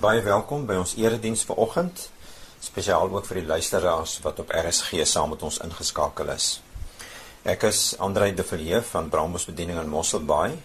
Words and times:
Baie 0.00 0.22
welkom 0.24 0.62
by 0.64 0.78
ons 0.80 0.94
erediens 0.96 1.42
vanoggend. 1.44 2.06
Spesiaal 2.64 3.10
ook 3.12 3.26
vir 3.28 3.42
die 3.42 3.48
luisteraars 3.50 4.14
wat 4.24 4.38
op 4.40 4.54
RSG 4.56 5.02
saam 5.04 5.34
met 5.34 5.42
ons 5.44 5.58
ingeskakel 5.60 6.30
is. 6.32 6.46
Ek 7.44 7.66
is 7.68 7.82
Andrei 8.00 8.30
de 8.32 8.46
Villiers 8.48 8.88
van 8.94 9.10
Brambos 9.12 9.44
Bediening 9.50 9.76
in 9.82 9.92
Mosselbaai. 9.92 10.56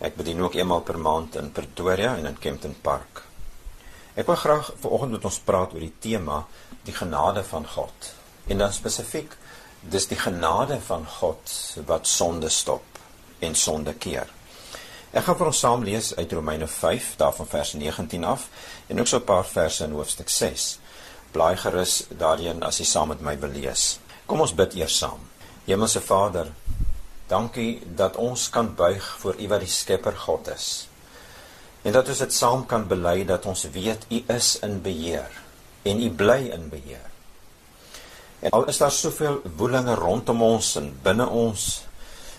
Ek 0.00 0.16
bedien 0.16 0.40
ook 0.40 0.56
eenmal 0.56 0.80
per 0.80 0.96
maand 0.96 1.36
in 1.36 1.52
Pretoria 1.52 2.14
en 2.16 2.30
in 2.30 2.40
Kempton 2.40 2.72
Park. 2.80 3.20
Ek 4.16 4.24
wil 4.32 4.40
graag 4.46 4.72
vanoggend 4.80 5.18
met 5.18 5.28
ons 5.28 5.42
praat 5.44 5.76
oor 5.76 5.84
die 5.84 5.92
tema 6.00 6.40
die 6.88 6.96
genade 6.96 7.44
van 7.52 7.68
God. 7.76 8.12
En 8.48 8.64
dan 8.64 8.72
spesifiek 8.72 9.36
dis 9.92 10.08
die 10.08 10.22
genade 10.24 10.80
van 10.88 11.04
God 11.20 11.52
wat 11.84 12.08
sonde 12.08 12.48
stop 12.48 13.04
en 13.44 13.52
sonde 13.52 13.92
keer. 14.00 14.39
Ek 15.10 15.24
gaan 15.26 15.34
vir 15.40 15.48
ons 15.50 15.60
saam 15.64 15.80
lees 15.82 16.12
uit 16.14 16.32
Romeine 16.32 16.68
5 16.70 17.16
daarvan 17.18 17.48
vers 17.50 17.72
19 17.74 18.24
af 18.24 18.44
en 18.86 19.00
ook 19.00 19.08
so 19.10 19.18
'n 19.18 19.24
paar 19.24 19.44
verse 19.44 19.84
in 19.84 19.90
hoofstuk 19.90 20.28
6. 20.28 20.78
Blaai 21.32 21.56
gerus 21.56 22.04
daarin 22.08 22.62
as 22.62 22.78
jy 22.78 22.84
saam 22.84 23.08
met 23.08 23.20
my 23.20 23.38
wil 23.38 23.50
lees. 23.50 23.98
Kom 24.26 24.40
ons 24.40 24.54
bid 24.54 24.74
eers 24.74 24.98
saam. 24.98 25.18
Hemelse 25.64 26.00
Vader, 26.00 26.46
dankie 27.26 27.82
dat 27.96 28.16
ons 28.16 28.50
kan 28.50 28.74
buig 28.74 29.16
voor 29.18 29.34
U 29.38 29.48
wat 29.48 29.60
die 29.60 29.68
Skepper 29.68 30.16
God 30.16 30.48
is. 30.48 30.88
En 31.82 31.92
dat 31.92 32.08
ons 32.08 32.18
dit 32.18 32.32
saam 32.32 32.66
kan 32.66 32.86
bely 32.88 33.24
dat 33.24 33.46
ons 33.46 33.68
weet 33.72 34.06
U 34.10 34.24
is 34.26 34.58
in 34.62 34.82
beheer 34.82 35.30
en 35.82 36.02
U 36.02 36.10
bly 36.10 36.50
in 36.54 36.68
beheer. 36.68 37.10
En 38.40 38.50
al 38.50 38.66
is 38.66 38.78
daar 38.78 38.92
soveel 38.92 39.42
woelinge 39.56 39.94
rondom 39.94 40.42
ons 40.42 40.76
en 40.76 40.98
binne 41.02 41.26
ons 41.28 41.82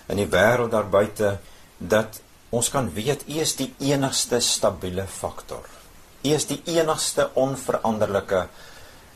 in 0.06 0.16
die 0.16 0.28
wêreld 0.28 0.70
daar 0.70 0.88
buite 0.88 1.38
dat 1.78 2.20
Ons 2.52 2.68
kan 2.68 2.90
weet 2.92 3.22
U 3.32 3.38
is 3.40 3.54
die 3.56 3.70
enigste 3.80 4.36
stabiele 4.44 5.06
faktor. 5.08 5.64
U 6.20 6.28
is 6.36 6.44
die 6.50 6.58
enigste 6.74 7.30
onveranderlike 7.40 8.42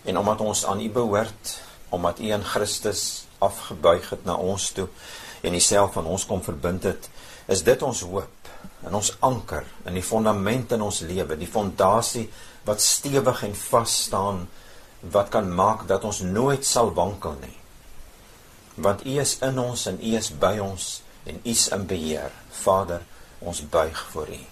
en 0.08 0.18
omdat 0.18 0.40
ons 0.40 0.62
aan 0.64 0.80
U 0.80 0.86
behoort, 0.90 1.50
omdat 1.92 2.22
U 2.24 2.30
in 2.32 2.46
Christus 2.48 3.26
afgebuig 3.44 4.08
het 4.14 4.24
na 4.24 4.38
ons 4.40 4.70
toe 4.72 4.86
en 5.44 5.54
Uself 5.54 5.98
aan 6.00 6.08
ons 6.08 6.24
kom 6.24 6.40
verbind 6.42 6.88
het, 6.88 7.10
is 7.52 7.60
dit 7.66 7.82
ons 7.84 8.00
hoop 8.08 8.48
en 8.88 8.96
ons 8.96 9.10
anker 9.28 9.66
in 9.84 9.98
die 9.98 10.04
fondament 10.04 10.72
in 10.72 10.84
ons 10.86 11.02
lewe, 11.04 11.36
die 11.36 11.50
fondasie 11.50 12.24
wat 12.64 12.80
stewig 12.80 13.42
en 13.44 13.52
vas 13.66 13.98
staan 14.06 14.46
wat 15.12 15.28
kan 15.34 15.50
maak 15.52 15.84
dat 15.90 16.06
ons 16.08 16.22
nooit 16.24 16.64
sal 16.64 16.94
wankel 16.96 17.36
nie. 17.42 17.52
Want 18.80 19.04
U 19.04 19.18
is 19.20 19.36
in 19.44 19.60
ons 19.60 19.84
en 19.92 20.00
U 20.00 20.14
is 20.16 20.32
by 20.32 20.54
ons 20.64 20.88
en 21.28 21.36
U 21.36 21.52
is 21.52 21.66
in 21.76 21.84
beheer. 21.90 22.32
Vader, 22.64 23.04
ons 23.38 23.68
buig 23.68 24.06
voor 24.12 24.28
U. 24.28 24.44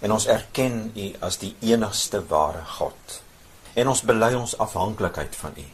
En 0.00 0.12
ons 0.12 0.26
erken 0.26 0.92
U 0.94 1.08
as 1.26 1.40
die 1.42 1.54
enigste 1.60 2.22
ware 2.30 2.62
God. 2.78 3.18
En 3.74 3.90
ons 3.90 4.02
bely 4.06 4.32
ons 4.38 4.56
afhanklikheid 4.58 5.36
van 5.36 5.58
U. 5.58 5.66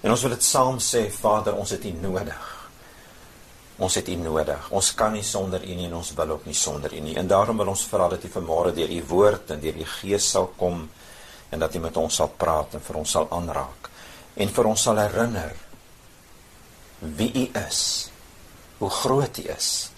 En 0.00 0.14
ons 0.14 0.22
wil 0.24 0.34
dit 0.36 0.44
saam 0.44 0.78
sê, 0.80 1.08
Vader, 1.12 1.56
ons 1.58 1.70
het 1.74 1.84
U 1.84 1.92
nodig. 2.00 2.46
Ons 3.80 3.96
het 3.96 4.08
U 4.08 4.16
nodig. 4.20 4.70
Ons 4.76 4.92
kan 4.94 5.12
nie 5.12 5.24
sonder 5.26 5.64
U 5.64 5.74
nie 5.74 5.88
en 5.88 5.98
ons 6.00 6.14
wil 6.16 6.36
ook 6.36 6.46
nie 6.48 6.56
sonder 6.56 6.94
U 6.94 7.02
nie. 7.04 7.16
En 7.18 7.28
daarom 7.28 7.60
wil 7.60 7.72
ons 7.74 7.84
vra 7.90 8.08
dat 8.12 8.24
U 8.24 8.32
vanmôre 8.32 8.74
deur 8.76 8.90
U 8.90 9.02
woord 9.10 9.54
en 9.54 9.62
deur 9.62 9.76
U 9.76 9.88
Gees 9.98 10.30
sal 10.30 10.52
kom 10.56 10.84
en 11.50 11.58
dat 11.58 11.74
U 11.74 11.82
met 11.82 11.96
ons 11.96 12.20
sal 12.22 12.30
praat 12.38 12.76
en 12.78 12.84
vir 12.86 13.00
ons 13.02 13.16
sal 13.18 13.26
aanraak 13.34 13.88
en 14.40 14.52
vir 14.54 14.68
ons 14.70 14.82
sal 14.86 15.00
herinner 15.00 15.56
wie 17.00 17.32
U 17.34 17.46
is. 17.66 17.80
Hoe 18.78 18.90
groot 19.02 19.40
U 19.42 19.48
is 19.52 19.89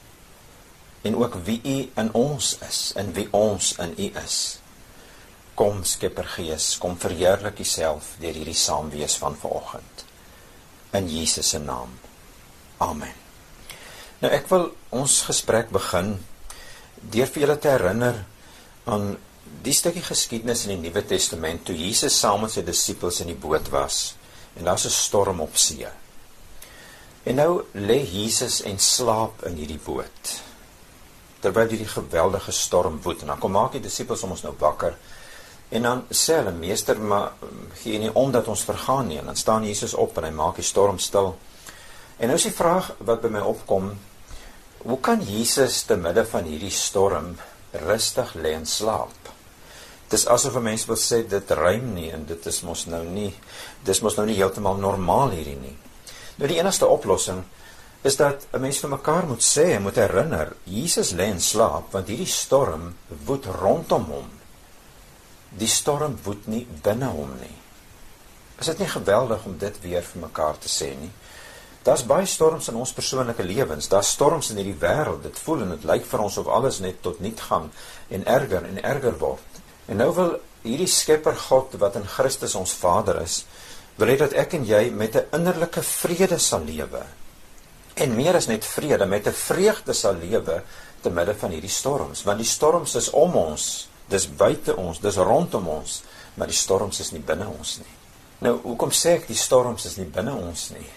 en 1.02 1.16
ook 1.16 1.34
wie 1.44 1.60
u 1.64 1.90
in 1.94 2.12
ons 2.14 2.56
is 2.68 2.92
en 2.96 3.12
wie 3.12 3.26
ons 3.30 3.72
in 3.82 3.94
u 3.98 4.10
is. 4.24 4.58
Kom 5.54 5.82
Skepper 5.84 6.26
Gees, 6.36 6.76
kom 6.78 6.94
verheerlik 6.98 7.58
u 7.58 7.64
self 7.66 8.14
deur 8.22 8.38
hierdie 8.38 8.56
saamwees 8.56 9.16
van 9.20 9.36
vanoggend. 9.36 10.04
In 10.96 11.08
Jesus 11.10 11.48
se 11.48 11.58
naam. 11.58 11.90
Amen. 12.76 13.14
Nou 14.22 14.30
ek 14.32 14.46
wil 14.52 14.70
ons 14.94 15.22
gesprek 15.26 15.72
begin 15.74 16.14
deur 17.02 17.26
vir 17.26 17.42
julle 17.42 17.58
te 17.58 17.72
herinner 17.72 18.22
aan 18.86 19.16
die 19.66 19.74
stukkie 19.74 20.04
geskiedenis 20.06 20.64
in 20.66 20.76
die 20.76 20.88
Nuwe 20.88 21.02
Testament 21.06 21.66
toe 21.66 21.74
Jesus 21.76 22.14
saam 22.18 22.44
met 22.46 22.54
sy 22.54 22.62
disippels 22.66 23.20
in 23.24 23.32
die 23.32 23.38
boot 23.38 23.68
was 23.74 24.14
en 24.54 24.64
daar's 24.70 24.86
'n 24.86 24.94
storm 24.94 25.40
op 25.40 25.56
see. 25.56 25.88
En 27.24 27.34
nou 27.34 27.64
lê 27.74 27.98
Jesus 28.02 28.62
en 28.62 28.78
slaap 28.78 29.44
in 29.46 29.56
hierdie 29.56 29.82
boot 29.84 30.42
terwyl 31.42 31.68
hierdie 31.68 31.90
geweldige 31.90 32.52
storm 32.54 33.00
woed. 33.02 33.22
En 33.22 33.34
dan 33.34 33.42
kom 33.42 33.52
maak 33.52 33.74
die 33.76 33.82
disippels 33.82 34.22
om 34.22 34.36
ons 34.36 34.46
nou 34.46 34.54
wakker 34.58 34.96
en 35.72 35.82
dan 35.82 36.02
sê 36.12 36.36
hulle 36.36 36.52
meester 36.52 36.98
maar 37.00 37.32
gee 37.80 37.98
nie 37.98 38.10
om 38.12 38.32
dat 38.32 38.48
ons 38.52 38.64
vergaan 38.68 39.06
nie. 39.08 39.18
En 39.18 39.30
dan 39.30 39.36
staan 39.36 39.64
Jesus 39.64 39.94
op 39.94 40.18
en 40.20 40.26
hy 40.28 40.32
maak 40.36 40.58
die 40.60 40.66
storm 40.68 40.98
stil. 41.00 41.32
En 42.20 42.28
nou 42.28 42.36
is 42.36 42.44
die 42.44 42.56
vraag 42.56 42.90
wat 43.00 43.22
by 43.24 43.30
my 43.32 43.44
opkom 43.48 43.94
hoe 44.82 44.98
kan 45.00 45.22
Jesus 45.22 45.84
te 45.88 45.96
midde 45.96 46.24
van 46.26 46.44
hierdie 46.50 46.74
storm 46.74 47.36
rustig 47.86 48.34
lê 48.34 48.52
en 48.58 48.66
slaap? 48.66 49.30
Dis 50.12 50.26
asof 50.26 50.56
'n 50.56 50.62
mens 50.62 50.84
wil 50.86 50.96
sê 50.96 51.22
dit 51.28 51.50
rym 51.50 51.94
nie 51.94 52.10
en 52.10 52.26
dit 52.26 52.46
is 52.46 52.62
mos 52.62 52.86
nou 52.86 53.04
nie 53.04 53.32
dis 53.84 54.00
mos 54.00 54.16
nou 54.16 54.26
nie 54.26 54.36
heeltemal 54.36 54.76
normaal 54.76 55.30
hierdie 55.30 55.56
nie. 55.56 55.76
Nou 56.36 56.48
die 56.48 56.58
enigste 56.58 56.86
oplossing 56.86 57.44
is 58.02 58.16
dat 58.16 58.46
'n 58.50 58.60
mens 58.60 58.78
vir 58.78 58.90
mekaar 58.90 59.26
moet 59.26 59.42
sê 59.42 59.64
en 59.74 59.82
moet 59.82 59.94
herinner, 59.94 60.52
Jesus 60.64 61.12
lê 61.12 61.26
in 61.30 61.40
slaap 61.40 61.92
want 61.92 62.08
hierdie 62.08 62.26
storm 62.26 62.96
woed 63.24 63.44
rondom 63.44 64.04
hom. 64.04 64.30
Die 65.48 65.68
storm 65.68 66.18
woed 66.22 66.46
nie 66.46 66.66
binne 66.82 67.06
hom 67.06 67.30
nie. 67.40 67.56
Is 68.58 68.66
dit 68.66 68.78
nie 68.78 68.88
geweldig 68.88 69.44
om 69.44 69.58
dit 69.58 69.80
weer 69.80 70.02
vir 70.02 70.20
mekaar 70.20 70.58
te 70.58 70.68
sê 70.68 70.98
nie? 70.98 71.10
Daar's 71.82 72.06
baie 72.06 72.26
storms 72.26 72.68
in 72.68 72.74
ons 72.74 72.92
persoonlike 72.92 73.42
lewens. 73.42 73.88
Daar's 73.88 74.10
storms 74.10 74.50
in 74.50 74.56
hierdie 74.56 74.78
wêreld. 74.80 75.22
Dit 75.22 75.38
voel 75.38 75.62
en 75.62 75.68
dit 75.68 75.84
lyk 75.84 76.04
vir 76.04 76.20
ons 76.20 76.36
of 76.38 76.46
alles 76.46 76.78
net 76.78 77.02
tot 77.02 77.20
niet 77.20 77.40
gaan 77.40 77.72
en 78.08 78.26
erger 78.26 78.64
en 78.64 78.82
erger 78.82 79.18
word. 79.18 79.62
En 79.86 79.96
nou 79.96 80.14
wil 80.14 80.40
hierdie 80.62 80.86
Skepper 80.86 81.36
God 81.36 81.74
wat 81.78 81.96
in 81.96 82.06
Christus 82.06 82.54
ons 82.54 82.72
Vader 82.72 83.20
is, 83.22 83.44
wil 83.96 84.08
hê 84.08 84.16
dat 84.16 84.32
ek 84.32 84.54
en 84.54 84.64
jy 84.64 84.90
met 84.90 85.16
'n 85.16 85.26
innerlike 85.32 85.82
vrede 85.82 86.38
sal 86.38 86.64
lewe 86.64 87.02
en 87.94 88.14
meer 88.16 88.34
as 88.34 88.46
net 88.46 88.64
vrede 88.64 89.06
met 89.06 89.26
'n 89.26 89.32
vreugde 89.32 89.92
sal 89.92 90.14
lewe 90.14 90.62
te 91.00 91.10
midde 91.10 91.34
van 91.34 91.50
hierdie 91.50 91.70
storms. 91.70 92.22
Want 92.22 92.38
die 92.38 92.46
storms 92.46 92.94
is 92.94 93.10
om 93.10 93.34
ons 93.34 93.88
dis 94.08 94.28
buite 94.36 94.76
ons 94.76 95.00
dis 95.00 95.16
rondom 95.16 95.68
ons 95.68 96.02
maar 96.34 96.46
die 96.46 96.56
storms 96.56 97.00
is 97.00 97.12
nie 97.12 97.22
binne 97.24 97.46
ons 97.48 97.76
nie. 97.82 97.94
Nou 98.42 98.56
hoekom 98.64 98.92
sê 98.94 99.16
ek 99.20 99.28
die 99.30 99.38
storms 99.38 99.84
is 99.88 99.98
nie 100.00 100.08
binne 100.08 100.34
ons 100.34 100.70
nie? 100.74 100.88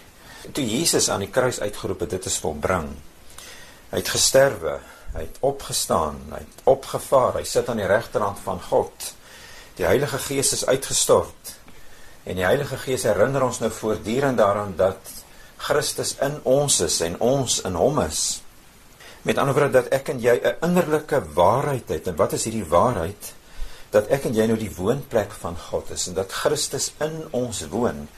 Toe 0.52 0.64
Jesus 0.64 1.08
aan 1.10 1.24
die 1.26 1.32
kruis 1.32 1.60
uitgeroep 1.60 2.06
het 2.06 2.10
dit 2.16 2.28
is 2.30 2.38
volbring. 2.42 2.88
Hy 3.90 4.00
het 4.02 4.14
gesterwe 4.14 4.78
hy 5.16 5.22
het 5.24 5.38
opgestaan 5.48 6.18
hy 6.32 6.42
het 6.42 6.64
opgevaar 6.68 7.38
hy 7.38 7.44
sit 7.48 7.68
aan 7.72 7.80
die 7.80 7.88
regterhand 7.88 8.40
van 8.44 8.60
God. 8.70 9.12
Die 9.76 9.86
Heilige 9.86 10.18
Gees 10.18 10.52
is 10.56 10.66
uitgestort. 10.66 11.54
En 12.24 12.36
die 12.36 12.44
Heilige 12.44 12.78
Gees 12.80 13.04
herinner 13.06 13.44
ons 13.46 13.60
nou 13.62 13.70
voortdurend 13.70 14.38
daaraan 14.40 14.74
dat 14.76 15.12
Christus 15.56 16.14
in 16.22 16.38
ons 16.44 16.80
is 16.84 17.00
en 17.00 17.16
ons 17.20 17.60
in 17.64 17.74
hom 17.74 18.00
is. 18.04 18.42
Met 19.26 19.38
ander 19.42 19.56
woorde 19.56 19.80
dat 19.80 19.90
ek 19.94 20.12
en 20.12 20.20
jy 20.22 20.36
'n 20.36 20.56
innerlike 20.62 21.22
waarheid 21.34 21.88
het. 21.88 22.06
En 22.06 22.16
wat 22.16 22.32
is 22.32 22.44
hierdie 22.44 22.68
waarheid? 22.68 23.34
Dat 23.90 24.06
ek 24.08 24.24
en 24.24 24.34
jy 24.34 24.46
nou 24.46 24.58
die 24.58 24.74
woonplek 24.76 25.32
van 25.32 25.56
God 25.56 25.90
is 25.90 26.06
en 26.06 26.14
dat 26.14 26.32
Christus 26.32 26.92
in 27.00 27.26
ons 27.30 27.66
woon. 27.68 28.08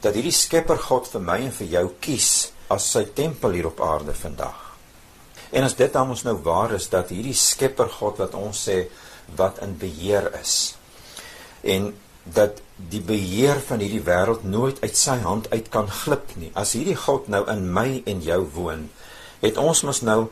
Dat 0.00 0.14
hierdie 0.14 0.32
Skepper 0.32 0.78
God 0.78 1.08
vir 1.08 1.20
my 1.20 1.38
en 1.38 1.52
vir 1.52 1.66
jou 1.66 1.92
kies 2.00 2.50
as 2.68 2.90
sy 2.90 3.04
tempel 3.04 3.50
hier 3.50 3.66
op 3.66 3.80
aarde 3.80 4.14
vandag. 4.14 4.66
En 5.50 5.62
as 5.62 5.74
dit 5.74 5.92
dan 5.92 6.10
ons 6.10 6.22
nou 6.22 6.36
waar 6.42 6.72
is 6.72 6.88
dat 6.88 7.08
hierdie 7.08 7.34
Skepper 7.34 7.88
God 7.88 8.18
wat 8.18 8.34
ons 8.34 8.68
sê 8.68 8.88
wat 9.36 9.58
in 9.62 9.76
beheer 9.78 10.32
is. 10.40 10.74
En 11.62 11.94
dat 12.34 12.60
die 12.76 13.00
beheer 13.00 13.60
van 13.68 13.80
hierdie 13.80 14.02
wêreld 14.04 14.44
nooit 14.44 14.80
uit 14.82 14.96
sy 14.96 15.16
hand 15.22 15.50
uit 15.52 15.68
kan 15.72 15.88
glip 15.90 16.34
nie. 16.36 16.50
As 16.54 16.74
hierdie 16.76 16.98
God 16.98 17.28
nou 17.32 17.44
in 17.50 17.64
my 17.72 18.02
en 18.06 18.20
jou 18.22 18.42
woon, 18.56 18.88
het 19.40 19.56
ons 19.60 19.82
mos 19.86 20.02
nou 20.02 20.26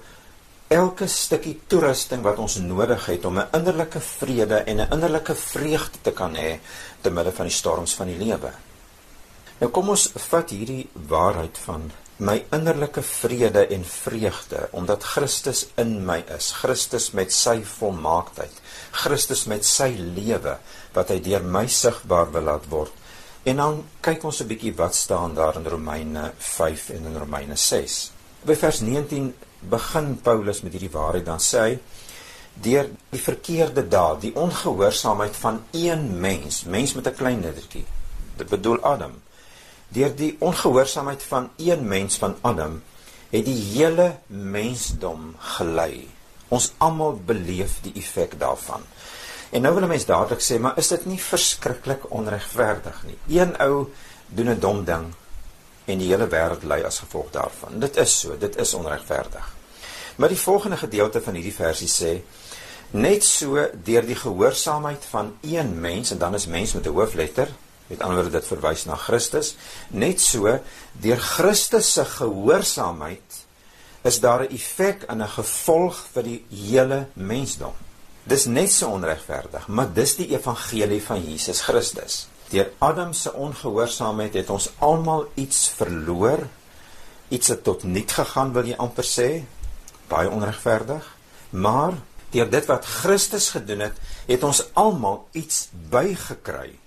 elke 0.75 1.07
stukkie 1.11 1.55
toerusting 1.71 2.25
wat 2.25 2.41
ons 2.43 2.57
nodig 2.59 3.07
het 3.07 3.25
om 3.25 3.39
'n 3.39 3.49
innerlike 3.53 4.01
vrede 4.01 4.59
en 4.67 4.81
'n 4.81 4.93
innerlike 4.93 5.35
vreugde 5.35 5.99
te 6.03 6.13
kan 6.13 6.35
hê 6.35 6.59
te 7.01 7.11
midde 7.11 7.33
van 7.33 7.47
die 7.47 7.55
storms 7.55 7.95
van 7.95 8.07
die 8.07 8.19
lewe. 8.19 8.53
Nou 9.59 9.71
kom 9.71 9.89
ons 9.89 10.11
vat 10.15 10.51
hierdie 10.51 10.89
waarheid 10.93 11.59
van 11.59 11.91
my 12.17 12.45
innerlike 12.55 13.03
vrede 13.03 13.67
en 13.67 13.85
vreugde 13.85 14.69
omdat 14.71 15.03
Christus 15.03 15.67
in 15.75 16.05
my 16.07 16.21
is. 16.37 16.53
Christus 16.63 17.11
met 17.11 17.33
sy 17.33 17.63
volmaaktheid. 17.67 18.61
Christus 18.91 19.45
met 19.51 19.67
sy 19.67 19.91
lewe 19.99 20.59
wat 20.95 21.11
hy 21.11 21.19
deur 21.25 21.43
my 21.43 21.67
sigbaar 21.67 22.31
wil 22.33 22.47
laat 22.51 22.69
word. 22.71 22.93
En 23.45 23.57
dan 23.61 23.83
kyk 24.01 24.25
ons 24.25 24.41
'n 24.41 24.47
bietjie 24.47 24.75
wat 24.77 24.95
staan 24.95 25.35
daar 25.35 25.57
in 25.57 25.67
Romeine 25.67 26.33
5 26.39 26.89
en 26.91 27.05
in 27.05 27.19
Romeine 27.19 27.57
6. 27.57 28.13
By 28.43 28.55
vers 28.55 28.81
19 28.81 29.35
begin 29.61 30.21
Paulus 30.21 30.63
met 30.63 30.73
hierdie 30.73 30.93
waarheid 30.93 31.25
dan 31.25 31.41
sê 31.41 31.59
hy 31.59 31.79
deur 32.55 32.89
die 33.11 33.21
verkeerde 33.21 33.89
daad, 33.89 34.21
die 34.21 34.35
ongehoorsaamheid 34.35 35.37
van 35.37 35.65
een 35.73 36.21
mens, 36.21 36.65
mens 36.65 36.95
met 36.95 37.07
'n 37.07 37.15
klein 37.15 37.41
lettertjie. 37.41 37.85
Dit 38.37 38.49
bedoel 38.49 38.81
Adam. 38.81 39.13
Deur 39.95 40.15
die 40.17 40.35
ongehoorsaamheid 40.43 41.23
van 41.23 41.51
een 41.57 41.87
mens 41.89 42.19
van 42.19 42.37
Adam 42.41 42.81
het 43.31 43.45
die 43.47 43.61
hele 43.75 44.17
mensdom 44.27 45.35
gelei. 45.55 46.09
Ons 46.49 46.73
almal 46.83 47.21
beleef 47.27 47.79
die 47.83 47.95
effek 47.99 48.39
daarvan. 48.39 48.83
En 49.51 49.63
nou 49.63 49.75
wil 49.75 49.85
'n 49.85 49.89
mens 49.89 50.05
dadelik 50.05 50.43
sê, 50.43 50.59
maar 50.61 50.79
is 50.79 50.89
dit 50.89 51.07
nie 51.07 51.21
verskriklik 51.21 52.11
onregverdig 52.11 53.03
nie? 53.07 53.39
Een 53.39 53.59
ou 53.59 53.87
doen 54.27 54.51
'n 54.51 54.61
dom 54.61 54.85
ding 54.85 55.15
en 55.85 55.99
die 55.99 56.09
hele 56.09 56.29
wêreld 56.29 56.63
ly 56.63 56.83
as 56.83 56.99
gevolg 56.99 57.31
daarvan. 57.31 57.79
Dit 57.79 57.97
is 57.97 58.19
so, 58.21 58.39
dit 58.39 58.57
is 58.57 58.75
onregverdig. 58.75 59.55
Maar 60.17 60.29
die 60.29 60.39
volgende 60.39 60.77
gedeelte 60.77 61.23
van 61.23 61.35
hierdie 61.35 61.55
versie 61.55 61.89
sê 61.89 62.23
net 62.91 63.25
so 63.25 63.69
deur 63.85 64.07
die 64.07 64.17
gehoorsaamheid 64.17 65.05
van 65.11 65.37
een 65.41 65.81
mens 65.81 66.11
en 66.11 66.19
dan 66.19 66.35
is 66.35 66.47
mens 66.47 66.73
met 66.73 66.87
'n 66.87 66.95
hoofletter, 66.95 67.49
met 67.87 68.01
ander 68.01 68.23
woorde 68.23 68.39
dit 68.39 68.47
verwys 68.49 68.85
na 68.89 68.97
Christus, 68.97 69.55
net 69.89 70.21
so 70.21 70.59
deur 71.05 71.21
Christus 71.21 71.93
se 71.93 72.05
gehoorsaamheid 72.05 73.41
is 74.05 74.21
daar 74.21 74.45
'n 74.45 74.53
effek 74.53 75.03
en 75.09 75.23
'n 75.23 75.29
gevolg 75.29 75.97
vir 76.13 76.23
die 76.23 76.45
hele 76.49 77.07
mensdom. 77.13 77.73
Dis 78.25 78.45
net 78.45 78.73
so 78.73 78.89
onregverdig, 78.89 79.69
maar 79.69 79.93
dis 79.93 80.17
die 80.17 80.29
evangelie 80.33 81.03
van 81.03 81.25
Jesus 81.25 81.61
Christus. 81.61 82.29
Deur 82.49 82.71
Adam 82.79 83.13
se 83.13 83.33
ongehoorsaamheid 83.33 84.35
het 84.35 84.51
ons 84.51 84.71
almal 84.79 85.27
iets 85.35 85.69
verloor. 85.77 86.47
Iets 87.29 87.49
het 87.49 87.65
tot 87.65 87.83
niet 87.83 88.13
gegaan, 88.13 88.53
wil 88.53 88.65
jy 88.65 88.77
amper 88.77 89.05
sê. 89.05 89.45
Baie 90.09 90.31
onregverdig. 90.31 91.17
Maar 91.51 91.93
deur 92.31 92.51
dit 92.51 92.67
wat 92.67 92.85
Christus 92.85 93.49
gedoen 93.49 93.79
het, 93.79 93.99
het 94.27 94.43
ons 94.43 94.65
almal 94.73 95.29
iets 95.33 95.69
bygekry. 95.91 96.79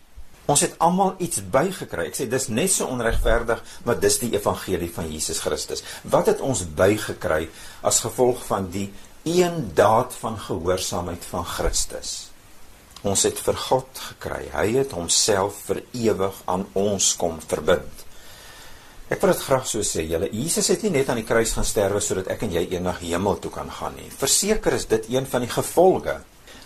Ons 0.48 0.64
het 0.64 0.78
almal 0.84 1.18
iets 1.24 1.42
bygekry. 1.52 2.08
Ek 2.08 2.16
sê 2.16 2.28
dis 2.32 2.48
net 2.48 2.72
so 2.72 2.88
onregverdig, 2.88 3.60
maar 3.84 4.00
dis 4.00 4.20
die 4.22 4.32
evangelie 4.38 4.90
van 4.96 5.10
Jesus 5.12 5.42
Christus. 5.44 5.84
Wat 6.08 6.32
het 6.32 6.44
ons 6.44 6.64
bygekry 6.78 7.50
as 7.88 8.00
gevolg 8.06 8.46
van 8.48 8.70
die 8.72 8.88
een 9.28 9.74
daad 9.76 10.16
van 10.22 10.40
gehoorsaamheid 10.40 11.28
van 11.28 11.44
Christus? 11.46 12.16
Ons 13.04 13.28
het 13.28 13.40
vir 13.44 13.60
God 13.68 14.02
gekry. 14.08 14.46
Hy 14.56 14.68
het 14.80 14.96
homself 14.96 15.60
vir 15.68 15.84
ewig 15.92 16.40
aan 16.48 16.64
ons 16.80 17.12
kom 17.20 17.42
verbind. 17.44 18.08
Ek 19.08 19.22
wil 19.24 19.32
dit 19.32 19.44
graag 19.44 19.68
so 19.68 19.84
sê, 19.88 20.04
julle 20.04 20.28
Jesus 20.36 20.68
het 20.74 20.82
nie 20.84 20.98
net 20.98 21.12
aan 21.12 21.22
die 21.22 21.28
kruis 21.28 21.54
gaan 21.56 21.68
sterwe 21.68 22.02
sodat 22.04 22.28
ek 22.34 22.42
en 22.44 22.56
jy 22.58 22.66
eendag 22.74 23.00
hemel 23.04 23.38
toe 23.44 23.52
kan 23.54 23.70
gaan 23.72 23.96
nie. 23.96 24.10
Verseker 24.20 24.76
is 24.76 24.88
dit 24.92 25.08
een 25.14 25.28
van 25.28 25.46
die 25.46 25.52
gevolge. 25.52 26.18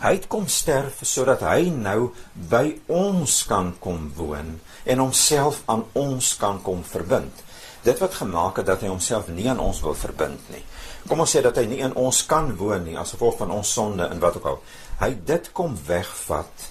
Hy 0.01 0.15
het 0.17 0.25
kom 0.33 0.47
sterf 0.49 1.03
sodat 1.05 1.43
hy 1.45 1.69
nou 1.69 2.09
by 2.49 2.63
ons 2.89 3.35
kan 3.45 3.67
kom 3.83 4.07
woon 4.17 4.55
en 4.89 5.03
homself 5.03 5.61
aan 5.69 5.83
ons 5.93 6.33
kan 6.41 6.57
kom 6.65 6.81
verbind. 6.81 7.43
Dit 7.85 8.01
wat 8.01 8.17
gemaak 8.17 8.57
het 8.57 8.69
dat 8.69 8.81
hy 8.81 8.89
homself 8.89 9.29
nie 9.29 9.45
aan 9.49 9.61
ons 9.61 9.81
wil 9.85 9.93
verbind 9.97 10.49
nie. 10.53 10.63
Kom 11.09 11.21
ons 11.21 11.33
sê 11.33 11.43
dat 11.45 11.57
hy 11.57 11.67
nie 11.69 11.81
in 11.85 11.93
ons 11.97 12.23
kan 12.29 12.49
woon 12.57 12.85
nie 12.85 12.97
as 12.97 13.13
gevolg 13.13 13.37
van 13.43 13.53
ons 13.53 13.73
sonde 13.77 14.05
en 14.09 14.21
wat 14.21 14.37
ook 14.41 14.49
al 14.51 14.59
hy 15.01 15.11
dit 15.25 15.49
kom 15.57 15.77
wegvat. 15.87 16.65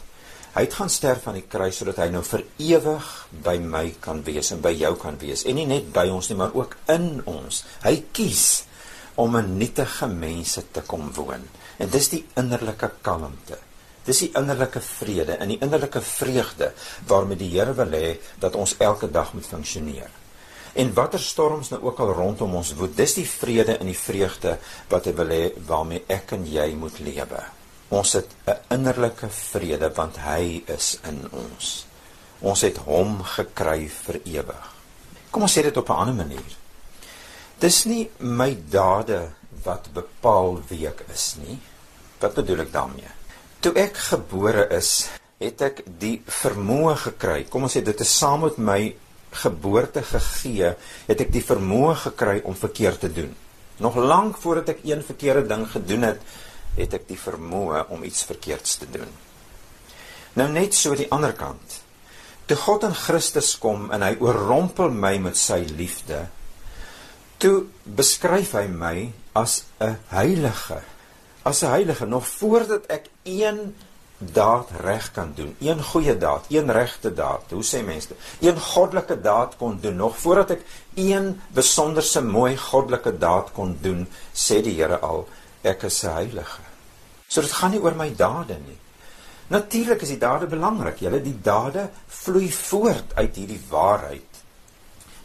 Hy 0.50 0.64
het 0.66 0.74
gaan 0.74 0.90
sterf 0.90 1.28
aan 1.30 1.38
die 1.38 1.46
kruis 1.46 1.78
sodat 1.78 2.02
hy 2.02 2.08
nou 2.10 2.24
vir 2.26 2.42
ewig 2.58 3.12
by 3.46 3.56
my 3.62 3.84
kan 4.02 4.24
wees 4.26 4.50
en 4.54 4.62
by 4.62 4.74
jou 4.74 4.96
kan 4.98 5.18
wees 5.22 5.46
en 5.46 5.58
nie 5.58 5.68
net 5.70 5.90
by 5.94 6.08
ons 6.10 6.30
nie 6.30 6.38
maar 6.38 6.54
ook 6.58 6.74
in 6.90 7.22
ons. 7.30 7.62
Hy 7.86 7.94
kies 8.10 8.64
om 9.14 9.36
'n 9.36 9.58
nietige 9.58 10.06
mense 10.06 10.62
te 10.72 10.82
kom 10.82 11.12
woon. 11.14 11.46
En 11.80 11.90
dis 11.90 12.08
die 12.12 12.22
innerlike 12.36 12.90
kalmte. 13.04 13.58
Dis 14.04 14.24
die 14.24 14.30
innerlike 14.36 14.80
vrede 14.84 15.36
en 15.40 15.52
die 15.52 15.60
innerlike 15.60 16.00
vreugde 16.04 16.72
waarmee 17.08 17.40
die 17.40 17.50
Here 17.52 17.74
wil 17.76 17.92
hê 17.96 18.16
dat 18.40 18.56
ons 18.56 18.76
elke 18.78 19.10
dag 19.12 19.32
moet 19.36 19.46
funksioneer. 19.46 20.10
En 20.72 20.92
watter 20.94 21.20
storms 21.20 21.72
nou 21.72 21.80
ook 21.88 22.00
al 22.00 22.12
rondom 22.14 22.54
ons 22.60 22.74
woed, 22.78 22.94
dis 22.96 23.16
die 23.18 23.26
vrede 23.26 23.76
en 23.78 23.88
die 23.90 23.98
vreugde 23.98 24.56
wat 24.90 25.08
hy 25.08 25.14
wil 25.18 25.32
hê 25.34 25.42
waarmee 25.66 26.04
ek 26.08 26.36
en 26.36 26.46
jy 26.46 26.68
moet 26.78 27.00
lewe. 27.02 27.42
Ons 27.90 28.12
het 28.12 28.28
'n 28.46 28.58
innerlike 28.76 29.28
vrede 29.28 29.90
want 29.94 30.16
hy 30.16 30.62
is 30.66 30.98
in 31.04 31.26
ons. 31.32 31.86
Ons 32.40 32.60
het 32.60 32.76
hom 32.76 33.22
gekry 33.22 33.88
vir 33.88 34.20
ewig. 34.24 34.66
Kom 35.30 35.42
ons 35.42 35.58
sê 35.58 35.62
dit 35.62 35.76
op 35.76 35.88
'n 35.88 35.92
ander 35.92 36.14
manier. 36.14 36.59
Dis 37.60 37.82
nie 37.84 38.06
my 38.24 38.54
dade 38.72 39.20
wat 39.66 39.90
bepaal 39.92 40.62
wie 40.70 40.86
ek 40.88 41.02
is 41.12 41.34
nie. 41.42 41.58
Wat 42.22 42.32
bedoel 42.38 42.64
ek 42.64 42.72
daarmee? 42.72 43.10
Toe 43.60 43.74
ek 43.76 43.98
gebore 44.00 44.64
is, 44.72 45.10
het 45.40 45.60
ek 45.66 45.82
die 46.00 46.22
vermoë 46.24 46.94
gekry. 47.02 47.42
Kom 47.52 47.66
ons 47.68 47.76
sê 47.76 47.82
dit 47.84 48.00
is 48.00 48.14
saam 48.16 48.46
met 48.46 48.56
my 48.56 48.80
geboorte 49.42 50.00
gegee, 50.08 50.72
het 51.06 51.20
ek 51.20 51.34
die 51.36 51.44
vermoë 51.44 51.98
gekry 52.06 52.38
om 52.48 52.56
verkeerd 52.56 53.04
te 53.04 53.12
doen. 53.20 53.36
Nog 53.84 54.00
lank 54.00 54.40
voordat 54.40 54.72
ek 54.74 54.82
een 54.88 55.04
verkeerde 55.04 55.44
ding 55.52 55.68
gedoen 55.68 56.08
het, 56.08 56.24
het 56.80 56.96
ek 56.96 57.06
die 57.12 57.20
vermoë 57.20 57.86
om 57.92 58.08
iets 58.08 58.24
verkeerds 58.24 58.80
te 58.80 58.88
doen. 58.88 59.12
Nou 60.40 60.48
net 60.48 60.72
so 60.76 60.96
die 60.96 61.08
ander 61.12 61.36
kant. 61.36 61.80
Toe 62.48 62.56
God 62.56 62.88
in 62.88 62.96
Christus 62.96 63.52
kom 63.60 63.90
en 63.92 64.02
hy 64.04 64.14
oorrompel 64.16 64.88
my 64.92 65.18
met 65.28 65.36
sy 65.36 65.60
liefde, 65.76 66.24
toe 67.40 67.64
beskryf 67.84 68.52
hy 68.58 68.66
my 68.68 69.12
as 69.32 69.64
'n 69.80 69.96
heilige. 70.12 70.80
As 71.42 71.62
'n 71.62 71.72
heilige 71.76 72.06
nog 72.06 72.26
voordat 72.26 72.86
ek 72.86 73.08
een 73.24 73.74
daad 74.18 74.68
reg 74.80 75.12
kan 75.12 75.32
doen, 75.34 75.56
een 75.60 75.82
goeie 75.82 76.16
daad, 76.18 76.44
een 76.48 76.72
regte 76.72 77.14
daad. 77.14 77.42
Hoe 77.50 77.64
sê 77.64 77.84
mense? 77.84 78.14
Een 78.40 78.60
goddelike 78.60 79.20
daad 79.20 79.56
kon 79.56 79.78
doen 79.80 79.96
nog 79.96 80.16
voordat 80.16 80.50
ek 80.50 80.62
een 80.94 81.40
besonderse 81.52 82.22
mooi 82.22 82.56
goddelike 82.56 83.18
daad 83.18 83.52
kon 83.52 83.78
doen, 83.80 84.08
sê 84.32 84.60
die 84.62 84.76
Here 84.76 84.98
al 84.98 85.28
ek 85.62 85.82
is 85.82 86.02
'n 86.04 86.12
heilige. 86.12 86.62
So 87.26 87.40
dit 87.40 87.52
gaan 87.52 87.70
nie 87.70 87.80
oor 87.80 87.94
my 87.94 88.14
dade 88.16 88.58
nie. 88.66 88.78
Natuurlik 89.46 90.02
is 90.02 90.08
die 90.08 90.18
dade 90.18 90.46
belangrik. 90.46 90.98
Julle 90.98 91.22
die 91.22 91.40
dade 91.42 91.90
vloei 92.06 92.52
voort 92.52 93.14
uit 93.14 93.36
hierdie 93.36 93.62
waarheid 93.68 94.29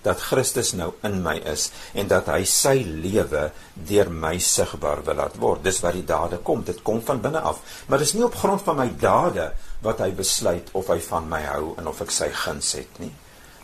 dat 0.06 0.22
Christus 0.22 0.74
nou 0.78 0.92
in 1.08 1.20
my 1.26 1.36
is 1.52 1.70
en 1.98 2.10
dat 2.12 2.30
hy 2.32 2.44
sy 2.50 2.76
lewe 2.86 3.50
deur 3.90 4.12
my 4.14 4.36
sigbaar 4.40 5.04
wil 5.06 5.20
laat 5.20 5.38
word. 5.42 5.64
Dis 5.66 5.82
waar 5.84 5.98
die 5.98 6.06
dade 6.08 6.40
kom. 6.46 6.64
Dit 6.66 6.84
kom 6.86 7.02
van 7.06 7.22
binne 7.24 7.42
af. 7.42 7.62
Maar 7.90 8.04
dis 8.04 8.16
nie 8.16 8.26
op 8.26 8.38
grond 8.40 8.64
van 8.66 8.80
my 8.80 8.90
dade 9.02 9.52
wat 9.86 10.02
hy 10.04 10.12
besluit 10.16 10.72
of 10.78 10.90
hy 10.94 11.00
van 11.10 11.30
my 11.30 11.42
hou 11.50 11.76
en 11.80 11.90
of 11.92 12.02
ek 12.06 12.14
sy 12.14 12.30
guns 12.46 12.74
het 12.78 13.02
nie. 13.04 13.12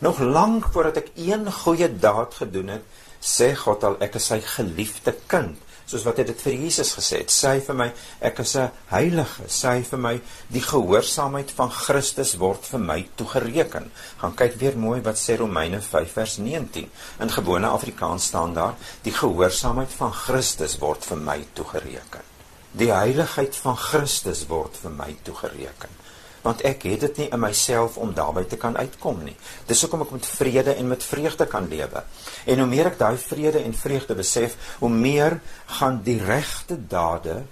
Nog 0.01 0.19
lank 0.19 0.71
voordat 0.73 1.03
ek 1.03 1.11
een 1.15 1.45
goeie 1.61 1.89
daad 2.01 2.33
gedoen 2.41 2.73
het, 2.77 2.85
sê 3.21 3.51
God 3.57 3.83
al 3.85 3.99
ek 4.01 4.17
is 4.17 4.31
sy 4.31 4.39
geliefde 4.41 5.13
kind 5.29 5.59
soos 5.91 6.05
wat 6.07 6.21
hy 6.21 6.25
dit 6.29 6.43
vir 6.45 6.55
Jesus 6.65 6.93
gesê 6.97 7.21
het. 7.21 7.33
Sê 7.33 7.53
vir 7.65 7.77
my, 7.77 7.87
ek 8.21 8.39
is 8.43 8.55
'n 8.55 8.71
heilige. 8.91 9.47
Sê 9.47 9.83
vir 9.83 9.99
my, 9.99 10.15
die 10.49 10.63
gehoorsaamheid 10.63 11.51
van 11.51 11.71
Christus 11.71 12.35
word 12.39 12.65
vir 12.65 12.79
my 12.79 12.99
toegereken. 13.15 13.91
Gaan 14.21 14.35
kyk 14.35 14.59
weer 14.59 14.77
mooi 14.77 15.01
wat 15.01 15.17
sê 15.17 15.37
Romeine 15.37 15.81
5 15.81 16.13
vers 16.13 16.37
19. 16.37 16.89
In 17.19 17.29
gewone 17.29 17.67
Afrikaans 17.67 18.25
staan 18.25 18.53
daar, 18.53 18.75
die 19.03 19.13
gehoorsaamheid 19.13 19.91
van 19.97 20.13
Christus 20.13 20.77
word 20.79 21.05
vir 21.05 21.17
my 21.17 21.45
toegereken. 21.53 22.23
Die 22.71 22.91
heiligheid 22.91 23.55
van 23.55 23.75
Christus 23.75 24.47
word 24.47 24.77
vir 24.77 24.91
my 24.91 25.15
toegereken 25.23 26.00
want 26.41 26.61
ek 26.67 26.85
het 26.89 27.03
dit 27.05 27.21
nie 27.21 27.29
in 27.29 27.41
myself 27.41 27.97
om 28.01 28.13
daarby 28.17 28.43
te 28.49 28.57
kan 28.57 28.77
uitkom 28.77 29.23
nie. 29.25 29.35
Dis 29.69 29.81
hoekom 29.85 30.05
ek 30.05 30.13
met 30.15 30.25
vrede 30.25 30.75
en 30.75 30.87
met 30.89 31.03
vreugde 31.03 31.47
kan 31.49 31.67
lewe. 31.69 32.03
En 32.45 32.63
hoe 32.63 32.69
meer 32.69 32.91
ek 32.91 32.99
daai 32.99 33.17
vrede 33.21 33.61
en 33.61 33.75
vreugde 33.77 34.17
besef, 34.17 34.57
hoe 34.79 34.89
meer 34.89 35.39
gaan 35.79 36.01
die 36.05 36.19
regte 36.23 36.77
dade 36.77 37.43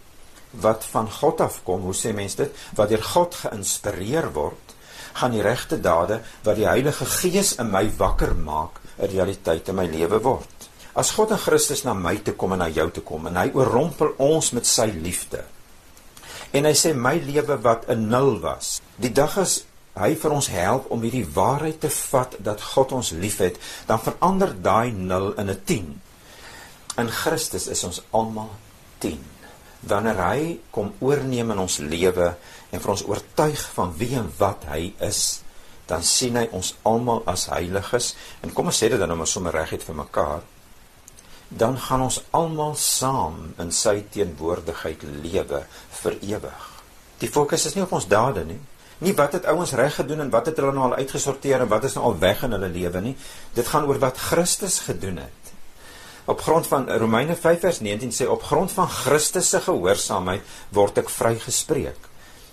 wat 0.51 0.85
van 0.89 1.09
God 1.19 1.41
afkom, 1.45 1.85
hoe 1.85 1.93
sê 1.93 2.13
mense 2.15 2.39
dit, 2.41 2.61
wat 2.75 2.89
deur 2.89 3.03
God 3.05 3.35
geïnspireer 3.43 4.31
word, 4.33 4.73
gaan 5.19 5.35
die 5.35 5.43
regte 5.45 5.77
dade 5.81 6.21
wat 6.45 6.57
die 6.57 6.67
Heilige 6.67 7.05
Gees 7.05 7.55
in 7.61 7.69
my 7.73 7.85
wakker 7.97 8.33
maak, 8.35 8.81
'n 8.97 9.11
realiteit 9.13 9.69
in 9.69 9.75
my 9.75 9.85
lewe 9.85 10.19
word. 10.19 10.69
As 10.95 11.11
God 11.11 11.31
in 11.31 11.37
Christus 11.37 11.83
na 11.83 11.93
my 11.93 12.17
toe 12.17 12.33
kom 12.33 12.53
en 12.53 12.59
na 12.59 12.67
jou 12.67 12.89
toe 12.91 13.03
kom 13.03 13.27
en 13.27 13.35
hy 13.35 13.51
oorrompel 13.53 14.13
ons 14.17 14.51
met 14.51 14.65
sy 14.65 14.89
liefde, 14.91 15.43
En 16.51 16.65
hy 16.65 16.73
sê 16.73 16.93
my 16.97 17.15
lewe 17.21 17.59
wat 17.61 17.85
'n 17.87 18.09
nul 18.09 18.39
was. 18.41 18.81
Die 18.97 19.11
dag 19.11 19.37
as 19.37 19.63
hy 19.93 20.15
vir 20.15 20.31
ons 20.31 20.47
help 20.47 20.89
om 20.91 21.01
hierdie 21.01 21.27
waarheid 21.33 21.79
te 21.79 21.89
vat 21.89 22.35
dat 22.39 22.61
God 22.61 22.91
ons 22.91 23.11
liefhet, 23.11 23.59
dan 23.85 23.99
verander 23.99 24.55
daai 24.61 24.91
nul 24.91 25.33
in 25.37 25.49
'n 25.49 25.61
10. 25.65 26.01
In 26.97 27.09
Christus 27.09 27.67
is 27.67 27.83
ons 27.83 28.01
almal 28.09 28.49
10. 28.97 29.19
Wanneer 29.79 30.17
hy 30.17 30.59
kom 30.71 30.93
oorneem 30.99 31.51
in 31.51 31.59
ons 31.59 31.77
lewe 31.77 32.35
en 32.69 32.81
vir 32.81 32.91
ons 32.91 33.05
oortuig 33.05 33.69
van 33.73 33.93
wie 33.97 34.15
en 34.15 34.31
wat 34.37 34.65
hy 34.67 34.93
is, 34.99 35.41
dan 35.85 36.03
sien 36.03 36.35
hy 36.35 36.47
ons 36.51 36.75
almal 36.83 37.23
as 37.25 37.47
heiliges 37.49 38.15
en 38.41 38.53
kom 38.53 38.65
ons 38.65 38.83
sê 38.83 38.89
dit 38.89 38.99
dan 38.99 39.07
nou 39.07 39.17
maar 39.17 39.27
sommer 39.27 39.53
reguit 39.53 39.83
vir 39.83 39.95
mekaar. 39.95 40.41
Dan 41.49 41.77
gaan 41.81 42.01
ons 42.05 42.21
almal 42.29 42.75
saam 42.77 43.53
in 43.57 43.71
sy 43.73 44.03
teenwoordigheid 44.13 45.03
lewe 45.23 45.63
vir 46.01 46.17
ewig. 46.21 46.67
Die 47.19 47.29
fokus 47.29 47.65
is 47.65 47.75
nie 47.75 47.83
op 47.83 47.95
ons 47.97 48.07
dade 48.07 48.45
nie. 48.45 48.59
Nie 48.99 49.15
wat 49.15 49.33
het 49.37 49.47
ouens 49.47 49.71
reg 49.79 49.95
gedoen 49.95 50.25
en 50.25 50.31
wat 50.33 50.51
het 50.51 50.59
hulle 50.59 50.73
nou 50.75 50.89
al 50.89 50.99
uitgesorteer 50.99 51.63
en 51.63 51.71
wat 51.71 51.87
is 51.87 51.95
nou 51.95 52.05
al 52.09 52.19
weg 52.19 52.43
in 52.43 52.51
hulle 52.55 52.69
lewe 52.71 53.01
nie. 53.01 53.15
Dit 53.55 53.67
gaan 53.67 53.87
oor 53.87 53.99
wat 53.99 54.19
Christus 54.29 54.79
gedoen 54.85 55.21
het. 55.23 55.53
Op 56.29 56.41
grond 56.41 56.67
van 56.67 56.89
Romeine 57.01 57.35
5 57.35 57.59
vers 57.59 57.79
19 57.79 58.11
sê 58.13 58.27
op 58.29 58.43
grond 58.43 58.71
van 58.71 58.89
Christus 58.89 59.49
se 59.49 59.61
gehoorsaamheid 59.65 60.45
word 60.75 60.99
ek 61.01 61.09
vrygespreek. 61.09 62.09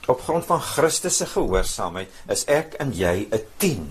Op 0.06 0.22
grond 0.22 0.46
van 0.46 0.62
Christus 0.62 1.18
se 1.20 1.26
gehoorsaamheid 1.26 2.32
is 2.32 2.46
ek 2.48 2.78
en 2.80 2.94
jy 2.94 3.28
'n 3.28 3.42
10. 3.58 3.90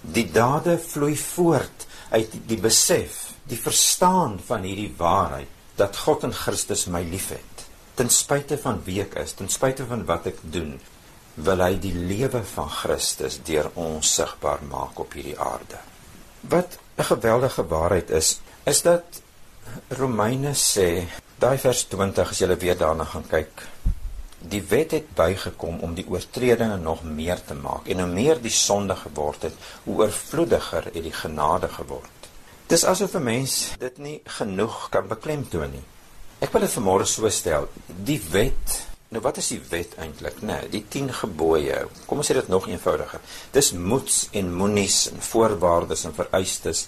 Die 0.00 0.26
dade 0.32 0.78
vloei 0.78 1.16
voort 1.16 1.86
uit 2.10 2.32
die, 2.46 2.56
besef, 2.56 3.27
die 3.48 3.58
verstaan 3.60 4.38
van 4.46 4.66
hierdie 4.66 4.92
waarheid 4.96 5.48
dat 5.78 5.96
God 6.04 6.26
in 6.26 6.34
Christus 6.34 6.86
my 6.90 7.02
liefhet. 7.06 7.66
Ten 7.94 8.10
spyte 8.10 8.58
van 8.60 8.80
wie 8.86 9.00
ek 9.02 9.14
is, 9.22 9.34
ten 9.38 9.50
spyte 9.50 9.86
van 9.88 10.04
wat 10.08 10.26
ek 10.30 10.42
doen, 10.42 10.76
wil 11.46 11.62
hy 11.62 11.76
die 11.78 11.94
lewe 11.94 12.42
van 12.54 12.70
Christus 12.70 13.38
deur 13.46 13.70
ons 13.78 14.10
sigbaar 14.18 14.64
maak 14.70 14.98
op 14.98 15.14
hierdie 15.14 15.38
aarde. 15.38 15.78
Wat 16.50 16.78
'n 16.98 17.10
geweldige 17.12 17.64
waarheid 17.66 18.10
is, 18.10 18.40
is 18.64 18.82
dat 18.82 19.22
Romeine 19.88 20.54
sê, 20.54 21.06
daai 21.38 21.58
vers 21.58 21.84
20 21.84 22.30
as 22.30 22.38
jy 22.38 22.56
weer 22.58 22.78
daarna 22.78 23.04
gaan 23.04 23.26
kyk, 23.28 23.62
die 24.38 24.62
wet 24.62 24.90
het 24.90 25.14
bygekom 25.14 25.80
om 25.80 25.94
die 25.94 26.06
oortredinge 26.08 26.76
nog 26.76 27.02
meer 27.02 27.40
te 27.44 27.54
maak 27.54 27.88
en 27.88 28.00
hoe 28.00 28.10
meer 28.10 28.42
die 28.42 28.54
sonde 28.54 28.96
geword 28.96 29.42
het, 29.42 29.54
hoe 29.84 29.96
oorvloediger 29.96 30.84
het 30.84 31.02
die 31.02 31.12
genade 31.12 31.68
geword. 31.68 32.17
Dis 32.68 32.84
asof 32.84 33.14
'n 33.14 33.22
mens 33.22 33.70
dit 33.78 33.98
nie 33.98 34.20
genoeg 34.24 34.88
kan 34.88 35.08
beklemtoon 35.08 35.70
nie. 35.70 35.86
Ek 36.38 36.52
wil 36.52 36.60
dit 36.60 36.70
vanmôre 36.70 37.06
so 37.06 37.28
stel, 37.28 37.68
die 37.86 38.20
wet 38.30 38.88
Nou 39.08 39.22
wat 39.24 39.38
is 39.40 39.46
die 39.48 39.60
wet 39.70 39.94
eintlik, 39.96 40.42
né? 40.42 40.58
Nee, 40.60 40.68
die 40.68 40.82
10 40.88 41.06
gebooie. 41.22 41.86
Kom 42.06 42.18
ons 42.20 42.28
sê 42.28 42.34
dit 42.36 42.48
nog 42.52 42.66
eenvoudiger. 42.68 43.22
Dis 43.54 43.70
moets 43.72 44.26
en 44.36 44.50
moenies 44.52 44.98
en 45.08 45.22
voorwaardes 45.30 46.04
en 46.04 46.16
vereistes. 46.16 46.82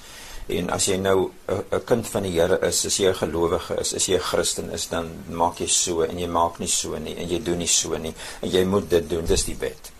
En 0.53 0.69
as 0.75 0.89
jy 0.91 0.99
nou 1.01 1.31
'n 1.49 1.85
kind 1.85 2.09
van 2.09 2.23
die 2.23 2.33
Here 2.33 2.59
is, 2.69 2.85
as 2.87 2.97
jy 2.97 3.09
'n 3.09 3.15
gelowige 3.15 3.81
is, 3.81 3.95
as 3.95 4.07
jy 4.07 4.17
'n 4.17 4.29
Christen 4.31 4.71
is, 4.71 4.89
dan 4.89 5.25
maak 5.29 5.61
jy 5.61 5.67
so 5.67 6.03
en 6.03 6.19
jy 6.19 6.27
maak 6.27 6.59
nie 6.59 6.69
so 6.69 6.99
nie 6.99 7.17
en 7.17 7.29
jy 7.29 7.43
doen 7.43 7.59
nie 7.59 7.67
so 7.67 7.97
nie 7.97 8.15
en 8.43 8.51
jy 8.51 8.65
moet 8.65 8.91
dit 8.91 9.11
doen. 9.11 9.25
Dis 9.25 9.45
die 9.45 9.57
wet. 9.57 9.91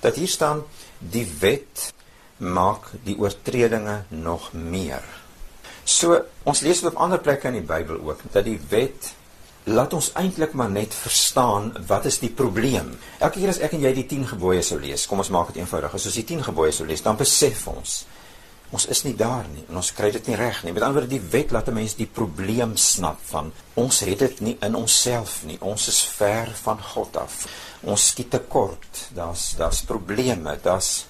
Dat 0.00 0.14
hier 0.14 0.28
staan 0.28 0.64
die 0.98 1.26
wet 1.40 1.92
maak 2.36 2.90
die 3.04 3.16
oortredinge 3.18 4.04
nog 4.08 4.52
meer. 4.52 5.21
So 5.84 6.20
ons 6.44 6.62
lees 6.62 6.80
dit 6.80 6.90
op 6.90 7.00
ander 7.00 7.18
plekke 7.18 7.50
in 7.50 7.60
die 7.60 7.66
Bybel 7.66 7.98
ook 8.00 8.22
dat 8.32 8.44
die 8.44 8.60
wet 8.70 9.12
laat 9.64 9.92
ons 9.94 10.10
eintlik 10.18 10.56
maar 10.58 10.70
net 10.70 10.94
verstaan 10.94 11.70
wat 11.86 12.06
is 12.10 12.18
die 12.18 12.30
probleem. 12.30 12.96
Elke 13.18 13.38
keer 13.38 13.52
as 13.52 13.60
ek 13.62 13.76
en 13.76 13.84
jy 13.84 13.92
die 13.94 14.08
10 14.10 14.32
gebooie 14.34 14.62
sou 14.66 14.80
lees, 14.82 15.06
kom 15.06 15.22
ons 15.22 15.30
maak 15.30 15.52
dit 15.52 15.60
eenvoudig. 15.62 15.94
As 15.94 16.08
ons 16.10 16.18
die 16.18 16.26
10 16.26 16.42
gebooie 16.48 16.72
sou 16.74 16.86
lees, 16.88 17.04
dan 17.04 17.18
besef 17.20 17.68
ons 17.70 18.02
ons 18.72 18.86
is 18.88 19.02
nie 19.04 19.12
daar 19.12 19.44
nie 19.52 19.66
en 19.68 19.76
ons 19.82 19.90
kry 19.92 20.08
dit 20.14 20.30
nie 20.30 20.36
reg 20.40 20.62
nie. 20.64 20.72
Met 20.72 20.84
ander 20.84 21.02
woorde, 21.02 21.12
die 21.12 21.30
wet 21.34 21.50
laat 21.52 21.68
'n 21.68 21.74
mens 21.74 21.94
die 21.94 22.06
probleem 22.06 22.76
snap 22.76 23.18
van 23.28 23.52
ons 23.74 24.00
het 24.00 24.18
dit 24.18 24.40
nie 24.40 24.56
in 24.60 24.74
onsself 24.74 25.44
nie. 25.44 25.58
Ons 25.60 25.88
is 25.88 26.00
ver 26.02 26.48
van 26.62 26.82
God 26.82 27.16
af. 27.16 27.46
Ons 27.82 28.08
skiet 28.08 28.30
te 28.30 28.38
kort. 28.38 29.08
Daar's 29.14 29.54
daar's 29.58 29.82
probleme. 29.82 30.58
Daar's 30.62 31.06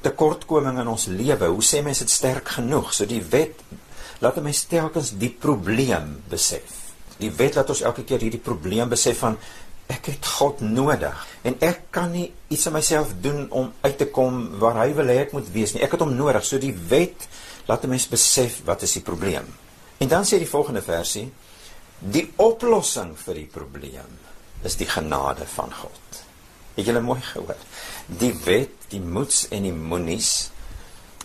tekortkominge 0.00 0.80
in 0.80 0.88
ons 0.88 1.06
lewe. 1.06 1.46
Hoe 1.46 1.62
sê 1.62 1.82
mense 1.82 2.04
dit 2.04 2.10
sterk 2.10 2.48
genoeg? 2.48 2.92
So 2.92 3.06
die 3.06 3.22
wet 3.22 3.62
laat 4.24 4.40
'n 4.40 4.48
mens 4.48 4.64
telkens 4.64 5.12
die 5.18 5.30
probleem 5.30 6.22
besef. 6.28 6.80
Die 7.18 7.30
wet 7.30 7.54
laat 7.54 7.68
ons 7.68 7.84
elke 7.84 8.04
keer 8.04 8.20
hierdie 8.20 8.42
probleem 8.42 8.88
besef 8.88 9.18
van 9.18 9.38
ek 9.86 10.06
het 10.06 10.26
God 10.26 10.60
nodig 10.60 11.26
en 11.42 11.56
ek 11.60 11.80
kan 11.90 12.10
nie 12.10 12.32
iets 12.48 12.66
aan 12.66 12.72
myself 12.72 13.12
doen 13.20 13.50
om 13.50 13.72
uit 13.80 13.98
te 13.98 14.06
kom 14.06 14.58
waar 14.58 14.80
hy 14.80 14.94
wil 14.94 15.12
hê 15.12 15.18
ek 15.26 15.32
moet 15.32 15.50
wees 15.52 15.74
nie. 15.74 15.82
Ek 15.82 15.92
het 15.92 16.00
hom 16.00 16.14
nodig. 16.16 16.44
So 16.44 16.58
die 16.58 16.74
wet 16.88 17.28
laat 17.68 17.84
'n 17.84 17.88
mens 17.88 18.08
besef 18.08 18.62
wat 18.64 18.82
is 18.82 18.92
die 18.92 19.02
probleem. 19.02 19.46
En 19.98 20.08
dan 20.08 20.24
sê 20.24 20.38
die 20.38 20.48
volgende 20.48 20.82
versie: 20.82 21.32
Die 21.98 22.32
oplossing 22.36 23.18
vir 23.18 23.34
die 23.34 23.48
probleem 23.52 24.18
is 24.62 24.76
die 24.76 24.88
genade 24.88 25.46
van 25.46 25.72
God. 25.72 26.24
Het 26.74 26.86
julle 26.86 27.00
mooi 27.00 27.20
gehoor? 27.20 27.56
Die 28.06 28.34
wet, 28.44 28.70
die 28.88 29.00
moets 29.00 29.48
en 29.48 29.62
die 29.62 29.72
moenies 29.72 30.50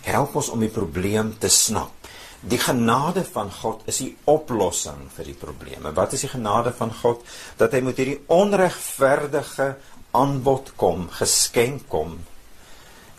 help 0.02 0.36
ons 0.36 0.48
om 0.48 0.60
die 0.60 0.72
probleem 0.72 1.34
te 1.38 1.48
snap. 1.48 1.99
Die 2.40 2.58
genade 2.58 3.24
van 3.28 3.50
God 3.52 3.84
is 3.90 3.98
die 4.00 4.14
oplossing 4.32 5.10
vir 5.12 5.28
die 5.28 5.36
probleme. 5.36 5.92
Wat 5.92 6.14
is 6.16 6.24
die 6.24 6.32
genade 6.32 6.72
van 6.72 6.92
God? 7.02 7.20
Dat 7.60 7.74
hy 7.76 7.82
met 7.84 8.00
hierdie 8.00 8.20
onregverdige 8.32 9.74
aanbod 10.16 10.72
kom, 10.80 11.08
geskenk 11.12 11.84
kom 11.92 12.16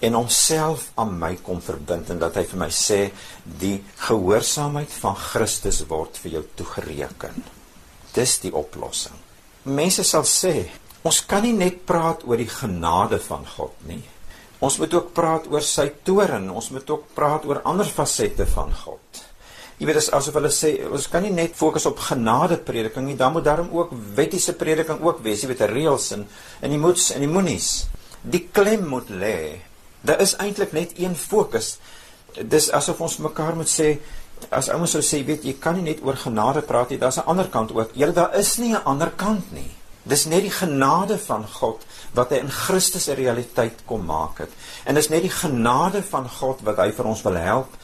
en 0.01 0.17
homself 0.17 0.87
aan 0.97 1.13
my 1.21 1.35
kom 1.45 1.59
verbind 1.61 2.09
en 2.09 2.19
dat 2.21 2.39
hy 2.39 2.43
vir 2.49 2.59
my 2.63 2.69
sê 2.73 3.01
die 3.61 3.75
gehoorsaamheid 4.07 4.93
van 5.03 5.17
Christus 5.19 5.83
word 5.89 6.17
vir 6.23 6.39
jou 6.39 6.41
toegereken. 6.57 7.43
Dis 8.15 8.39
die 8.41 8.53
oplossing. 8.57 9.13
Mense 9.69 10.03
sal 10.07 10.25
sê, 10.25 10.55
ons 11.05 11.21
kan 11.29 11.45
nie 11.45 11.53
net 11.53 11.83
praat 11.85 12.25
oor 12.25 12.41
die 12.41 12.49
genade 12.49 13.21
van 13.21 13.45
God 13.45 13.77
nie. 13.85 14.01
Ons 14.61 14.77
moet 14.77 14.93
ook 14.93 15.13
praat 15.17 15.47
oor 15.49 15.63
sy 15.65 15.87
toorn, 16.05 16.51
ons 16.53 16.69
moet 16.69 16.89
ook 16.93 17.07
praat 17.17 17.45
oor 17.49 17.63
ander 17.65 17.87
fasette 17.89 18.45
van 18.53 18.69
God. 18.83 19.21
Jy 19.81 19.87
weet 19.89 19.97
as 19.97 20.11
asof 20.13 20.35
hulle 20.37 20.51
sê 20.53 20.75
ons 20.85 21.07
kan 21.09 21.23
nie 21.25 21.33
net 21.33 21.55
fokus 21.57 21.87
op 21.89 22.03
genade 22.05 22.59
prediking 22.61 23.07
nie, 23.07 23.17
dan 23.17 23.33
moet 23.33 23.47
daarom 23.47 23.71
ook 23.73 23.95
wettiese 24.17 24.53
prediking 24.53 25.01
ook 25.01 25.23
wees, 25.25 25.41
jy 25.41 25.49
weet, 25.49 25.65
reëls 25.71 26.11
en 26.13 26.27
en 26.61 26.69
die 26.69 26.81
moets 26.81 27.09
en 27.15 27.25
die 27.25 27.31
moenies. 27.31 27.87
Die 28.21 28.43
klem 28.53 28.85
moet 28.91 29.09
lê. 29.09 29.57
Daar 30.05 30.21
is 30.21 30.35
eintlik 30.37 30.77
net 30.77 30.93
een 31.01 31.17
fokus. 31.17 31.79
Dis 32.37 32.69
asof 32.69 33.01
ons 33.01 33.17
mekaar 33.25 33.57
moet 33.57 33.69
sê 33.69 33.95
as 34.53 34.69
ouens 34.69 34.93
sou 34.93 35.01
sê, 35.05 35.23
weet 35.25 35.43
jy, 35.45 35.57
kan 35.61 35.75
nie 35.77 35.89
net 35.89 36.05
oor 36.05 36.17
genade 36.17 36.61
praat 36.65 36.93
nie, 36.93 37.01
daar's 37.01 37.17
'n 37.17 37.25
ander 37.25 37.49
kant 37.49 37.73
ook. 37.73 37.91
Julle 37.93 38.13
daar 38.13 38.37
is 38.37 38.57
nie 38.57 38.73
'n 38.73 38.85
ander 38.85 39.09
kant 39.09 39.51
nie. 39.51 39.71
Dis 40.03 40.25
net 40.25 40.41
die 40.41 40.53
genade 40.53 41.17
van 41.21 41.45
God 41.47 41.85
wat 42.17 42.31
hy 42.33 42.41
in 42.41 42.51
Christus 42.51 43.07
'n 43.07 43.19
realiteit 43.19 43.85
kom 43.85 44.05
maak 44.05 44.37
het. 44.37 44.49
En 44.85 44.95
dis 44.95 45.09
net 45.09 45.21
die 45.21 45.37
genade 45.43 46.03
van 46.03 46.29
God 46.29 46.61
wat 46.61 46.77
hy 46.77 46.91
vir 46.91 47.05
ons 47.05 47.21
wil 47.21 47.35
help 47.35 47.77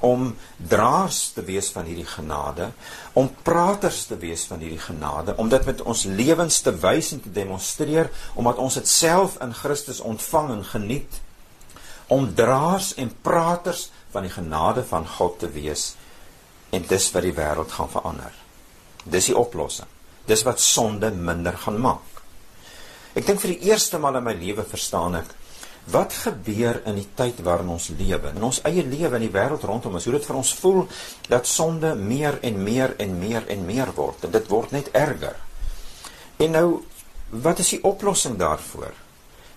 om 0.00 0.36
draers 0.56 1.32
te 1.32 1.42
wees 1.42 1.70
van 1.72 1.84
hierdie 1.84 2.06
genade, 2.06 2.72
om 3.12 3.30
praters 3.42 4.04
te 4.04 4.16
wees 4.16 4.44
van 4.44 4.58
hierdie 4.58 4.82
genade, 4.82 5.36
om 5.36 5.48
dit 5.48 5.64
met 5.64 5.82
ons 5.82 6.04
lewens 6.04 6.60
te 6.60 6.74
wys 6.82 7.12
en 7.12 7.22
te 7.24 7.32
demonstreer 7.32 8.10
omdat 8.34 8.60
ons 8.60 8.74
dit 8.74 8.88
self 8.88 9.38
in 9.40 9.54
Christus 9.54 10.00
ontvang 10.00 10.50
en 10.50 10.64
geniet 10.64 11.20
om 12.06 12.34
draers 12.34 12.94
en 13.00 13.12
praters 13.22 13.90
van 14.12 14.26
die 14.26 14.34
genade 14.34 14.84
van 14.84 15.08
God 15.08 15.38
te 15.38 15.48
wees 15.48 15.94
en 16.74 16.84
dis 16.88 17.10
wat 17.14 17.22
die 17.22 17.34
wêreld 17.34 17.72
gaan 17.72 17.90
verander. 17.90 18.32
Dis 19.04 19.30
die 19.30 19.38
oplossing. 19.38 19.93
Dis 20.26 20.44
wat 20.46 20.60
sonde 20.60 21.10
minder 21.10 21.56
gaan 21.64 21.80
maak. 21.80 22.22
Ek 23.14 23.26
dink 23.26 23.40
vir 23.42 23.54
die 23.54 23.70
eerste 23.70 24.00
maal 24.02 24.18
in 24.18 24.26
my 24.26 24.34
lewe 24.34 24.64
verstaan 24.66 25.20
ek 25.20 25.34
wat 25.92 26.14
gebeur 26.16 26.78
in 26.88 26.96
die 26.96 27.08
tyd 27.16 27.42
waarin 27.44 27.74
ons 27.74 27.90
lewe. 27.92 28.32
In 28.32 28.46
ons 28.48 28.62
eie 28.64 28.82
lewe 28.86 29.18
in 29.18 29.26
die 29.26 29.34
wêreld 29.34 29.66
rondom 29.68 29.98
ons, 29.98 30.06
hoe 30.08 30.16
dit 30.16 30.26
vir 30.26 30.38
ons 30.40 30.52
voel 30.62 30.86
dat 31.28 31.46
sonde 31.46 31.92
meer 31.94 32.38
en 32.40 32.62
meer 32.64 32.94
en 33.04 33.18
meer 33.20 33.44
en 33.52 33.66
meer 33.68 33.92
word 33.96 34.24
en 34.24 34.32
dit 34.32 34.48
word 34.48 34.72
net 34.72 34.88
erger. 34.96 35.36
En 36.40 36.56
nou 36.56 36.68
wat 37.44 37.60
is 37.60 37.74
die 37.76 37.82
oplossing 37.84 38.38
daarvoor? 38.40 39.03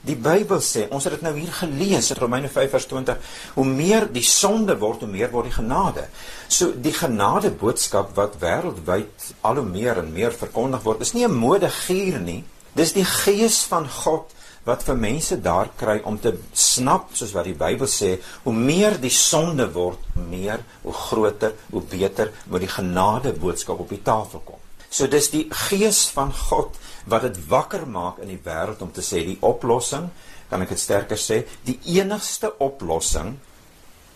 Die 0.08 0.16
Bybel 0.16 0.62
sê, 0.64 0.86
ons 0.94 1.04
het 1.04 1.18
dit 1.18 1.24
nou 1.26 1.34
hier 1.36 1.52
gelees 1.52 2.12
in 2.14 2.20
Romeine 2.22 2.48
5 2.52 2.70
vers 2.72 2.86
20, 2.88 3.34
hoe 3.58 3.66
meer 3.68 4.06
die 4.14 4.24
sonde 4.24 4.78
word, 4.80 5.02
hoe 5.04 5.12
meer 5.12 5.34
word 5.34 5.50
die 5.50 5.58
genade. 5.58 6.06
So 6.48 6.72
die 6.72 6.94
genade 6.96 7.52
boodskap 7.52 8.14
wat 8.16 8.38
wêreldwyd 8.40 9.28
al 9.48 9.60
hoe 9.60 9.68
meer 9.68 10.00
en 10.00 10.14
meer 10.16 10.32
verkondig 10.32 10.86
word, 10.88 11.04
is 11.04 11.14
nie 11.14 11.26
'n 11.28 11.36
modegier 11.36 12.20
nie. 12.20 12.44
Dis 12.74 12.94
die 12.94 13.06
gees 13.06 13.64
van 13.68 13.90
God 13.90 14.32
wat 14.64 14.84
vir 14.84 14.96
mense 14.96 15.42
daar 15.42 15.70
kry 15.76 16.02
om 16.04 16.20
te 16.20 16.34
snap 16.54 17.16
soos 17.16 17.34
wat 17.34 17.46
die 17.46 17.58
Bybel 17.58 17.88
sê, 17.88 18.20
hoe 18.44 18.54
meer 18.54 19.00
die 19.02 19.10
sonde 19.10 19.72
word, 19.74 20.00
meer, 20.30 20.60
hoe 20.84 20.94
groter, 20.94 21.54
hoe 21.72 21.82
beter 21.82 22.32
moet 22.46 22.62
die 22.62 22.76
genade 22.76 23.34
boodskap 23.34 23.80
op 23.80 23.90
die 23.90 24.04
tafel 24.04 24.40
kom. 24.46 24.67
So 24.98 25.08
dis 25.12 25.30
die 25.30 25.46
gees 25.70 26.08
van 26.16 26.32
God 26.34 26.78
wat 27.12 27.28
dit 27.28 27.38
wakker 27.52 27.86
maak 27.88 28.18
in 28.24 28.32
die 28.34 28.42
wêreld 28.46 28.82
om 28.82 28.92
te 28.92 29.04
sê 29.06 29.22
die 29.28 29.38
oplossing, 29.46 30.10
kan 30.50 30.64
ek 30.64 30.74
dit 30.74 30.82
sterker 30.82 31.20
sê, 31.22 31.44
die 31.68 31.78
enigste 32.00 32.50
oplossing, 32.64 33.36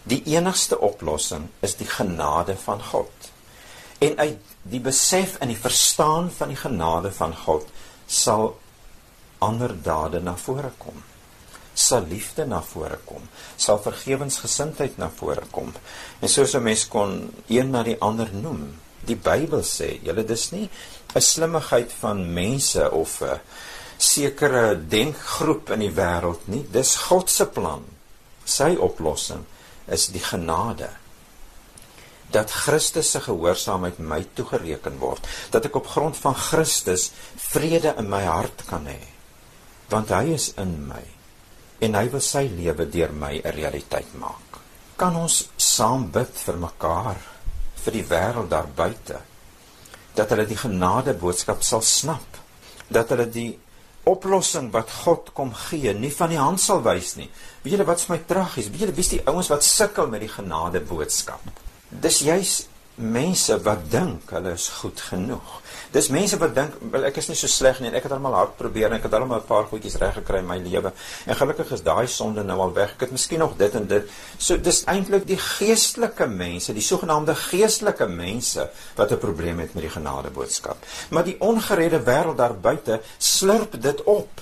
die 0.09 0.23
enigste 0.33 0.79
oplossing 0.81 1.45
is 1.61 1.77
die 1.77 1.87
genade 1.87 2.57
van 2.65 2.81
God. 2.89 3.29
En 4.01 4.17
uit 4.17 4.51
die 4.73 4.81
besef 4.81 5.37
en 5.39 5.53
die 5.53 5.59
verstaan 5.59 6.31
van 6.33 6.49
die 6.51 6.59
genade 6.59 7.13
van 7.13 7.37
God 7.45 7.69
sal 8.09 8.55
ander 9.45 9.75
dade 9.85 10.21
na 10.25 10.35
vore 10.37 10.73
kom. 10.81 10.97
sal 11.73 12.05
liefde 12.09 12.45
na 12.45 12.59
vore 12.61 12.97
kom, 13.07 13.23
sal 13.57 13.79
vergewensgesindheid 13.81 14.97
na 14.99 15.09
vore 15.15 15.45
kom. 15.55 15.71
En 16.21 16.29
soos 16.29 16.53
'n 16.55 16.63
mens 16.63 16.87
kon 16.87 17.31
een 17.47 17.69
na 17.71 17.83
die 17.83 17.97
ander 17.99 18.29
noem. 18.33 18.75
Die 19.07 19.15
Bybel 19.15 19.63
sê, 19.65 19.99
julle 20.05 20.23
dis 20.23 20.51
nie 20.51 20.69
'n 21.15 21.21
slimmigheid 21.21 21.91
van 22.01 22.33
mense 22.33 22.91
of 22.91 23.21
'n 23.21 23.39
sekere 23.97 24.75
denkgroep 24.75 25.69
in 25.71 25.79
die 25.79 25.93
wêreld 25.93 26.47
nie. 26.47 26.65
Dis 26.71 26.95
God 26.95 27.29
se 27.29 27.45
plan. 27.45 27.85
Sy 28.45 28.75
oplossing 28.75 29.45
is 29.87 30.07
die 30.07 30.23
genade 30.23 30.89
dat 32.31 32.51
Christus 32.51 33.11
se 33.11 33.19
gehoorsaamheid 33.19 33.99
my 33.99 34.21
toegereken 34.33 34.99
word, 35.01 35.25
dat 35.51 35.67
ek 35.67 35.75
op 35.81 35.89
grond 35.91 36.17
van 36.17 36.35
Christus 36.35 37.09
vrede 37.51 37.95
in 37.99 38.07
my 38.11 38.23
hart 38.23 38.63
kan 38.69 38.87
hê. 38.87 38.99
Want 39.91 40.13
hy 40.15 40.31
is 40.37 40.53
in 40.61 40.77
my 40.87 41.03
en 41.81 41.97
hy 41.97 42.05
wil 42.13 42.21
sy 42.21 42.45
lewe 42.45 42.85
deur 42.93 43.11
my 43.11 43.41
'n 43.41 43.55
realiteit 43.55 44.13
maak. 44.13 44.61
Kan 44.97 45.15
ons 45.15 45.49
saam 45.57 46.11
bid 46.11 46.31
vir 46.45 46.57
mekaar, 46.57 47.17
vir 47.85 47.97
die 47.97 48.05
wêreld 48.09 48.51
daar 48.51 48.69
buite, 48.75 49.19
dat 50.15 50.29
hulle 50.33 50.45
die 50.45 50.59
genade 50.59 51.13
boodskap 51.17 51.63
sal 51.63 51.81
snap, 51.81 52.39
dat 52.91 53.09
hulle 53.13 53.29
die 53.31 53.51
oplossing 54.09 54.71
wat 54.73 54.91
God 55.03 55.29
kom 55.37 55.53
gee, 55.69 55.93
nie 55.93 56.11
van 56.13 56.31
die 56.33 56.41
hand 56.41 56.59
sal 56.59 56.81
wys 56.85 57.15
nie. 57.19 57.29
Weet 57.63 57.77
julle 57.77 57.87
wat 57.87 58.01
vir 58.01 58.15
my 58.15 58.21
tragies? 58.27 58.71
Weet 58.71 58.85
julle 58.85 58.97
wie's 58.97 59.13
die 59.13 59.21
ouens 59.29 59.51
wat 59.53 59.65
sukkel 59.65 60.09
met 60.11 60.25
die 60.25 60.31
genade 60.31 60.81
boodskap? 60.81 61.45
dis 61.91 62.21
juis 62.23 62.53
mense 62.95 63.57
wat 63.65 63.83
dink 63.91 64.29
hulle 64.31 64.53
is 64.55 64.67
goed 64.79 65.01
genoeg. 65.09 65.60
Dis 65.91 66.07
mense 66.07 66.37
wat 66.39 66.53
dink 66.55 66.75
wel 66.93 67.03
ek 67.09 67.17
is 67.19 67.27
nie 67.27 67.35
so 67.35 67.51
sleg 67.51 67.81
nie 67.81 67.89
en 67.89 67.95
ek 67.99 68.05
het 68.07 68.13
almal 68.15 68.37
hard 68.37 68.53
probeer 68.55 68.87
en 68.87 68.95
ek 68.95 69.09
het 69.09 69.15
almal 69.17 69.41
'n 69.41 69.47
paar 69.47 69.65
goedjies 69.67 69.97
reg 69.99 70.13
gekry 70.21 70.39
in 70.39 70.47
my 70.47 70.57
lewe. 70.57 70.93
En 71.25 71.35
gelukkig 71.35 71.71
is 71.71 71.83
daai 71.83 72.07
sonde 72.07 72.43
nou 72.43 72.59
al 72.59 72.73
weg. 72.73 72.93
Ek 72.93 73.01
het 73.01 73.11
miskien 73.11 73.39
nog 73.39 73.57
dit 73.57 73.75
en 73.75 73.87
dit. 73.87 74.07
So 74.37 74.57
dis 74.57 74.83
eintlik 74.85 75.27
die 75.27 75.37
geestelike 75.37 76.27
mense, 76.27 76.73
die 76.73 76.81
sogenaamde 76.81 77.35
geestelike 77.35 78.07
mense 78.07 78.69
wat 78.95 79.11
'n 79.11 79.17
probleem 79.17 79.59
het 79.59 79.73
met 79.73 79.83
die 79.83 79.91
genade 79.91 80.29
boodskap. 80.29 80.77
Maar 81.09 81.23
die 81.23 81.35
ongeredde 81.39 81.99
wêreld 81.99 82.37
daar 82.37 82.55
buite 82.55 83.01
slurp 83.17 83.81
dit 83.81 84.03
op. 84.03 84.41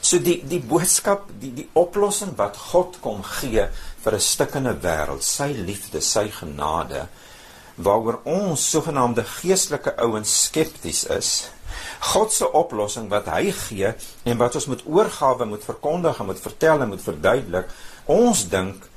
So 0.00 0.18
die 0.18 0.42
die 0.46 0.60
boodskap, 0.60 1.30
die 1.38 1.54
die 1.54 1.68
oplossing 1.72 2.36
wat 2.36 2.56
God 2.56 2.96
kom 3.00 3.22
gee 3.22 3.66
vir 4.04 4.12
'n 4.12 4.20
stikkende 4.20 4.76
wêreld, 4.82 5.22
sy 5.22 5.54
liefde, 5.56 6.00
sy 6.00 6.28
genade 6.28 7.08
waaroor 7.74 8.20
ons 8.28 8.68
sogenaamde 8.70 9.24
geestelike 9.38 9.96
ouens 9.96 10.42
skepties 10.44 11.04
is. 11.04 11.32
God 12.12 12.32
se 12.32 12.48
oplossing 12.52 13.08
wat 13.12 13.30
hy 13.32 13.50
gee 13.56 13.92
en 14.28 14.40
wat 14.40 14.56
ons 14.58 14.68
moet 14.70 14.82
oorgawe, 14.86 15.46
moet 15.48 15.64
verkondig 15.64 16.20
en 16.20 16.28
moet 16.30 16.40
vertel 16.40 16.82
en 16.82 16.92
moet 16.92 17.04
verduidelik. 17.04 17.70
Ons 18.10 18.48
dink 18.50 18.88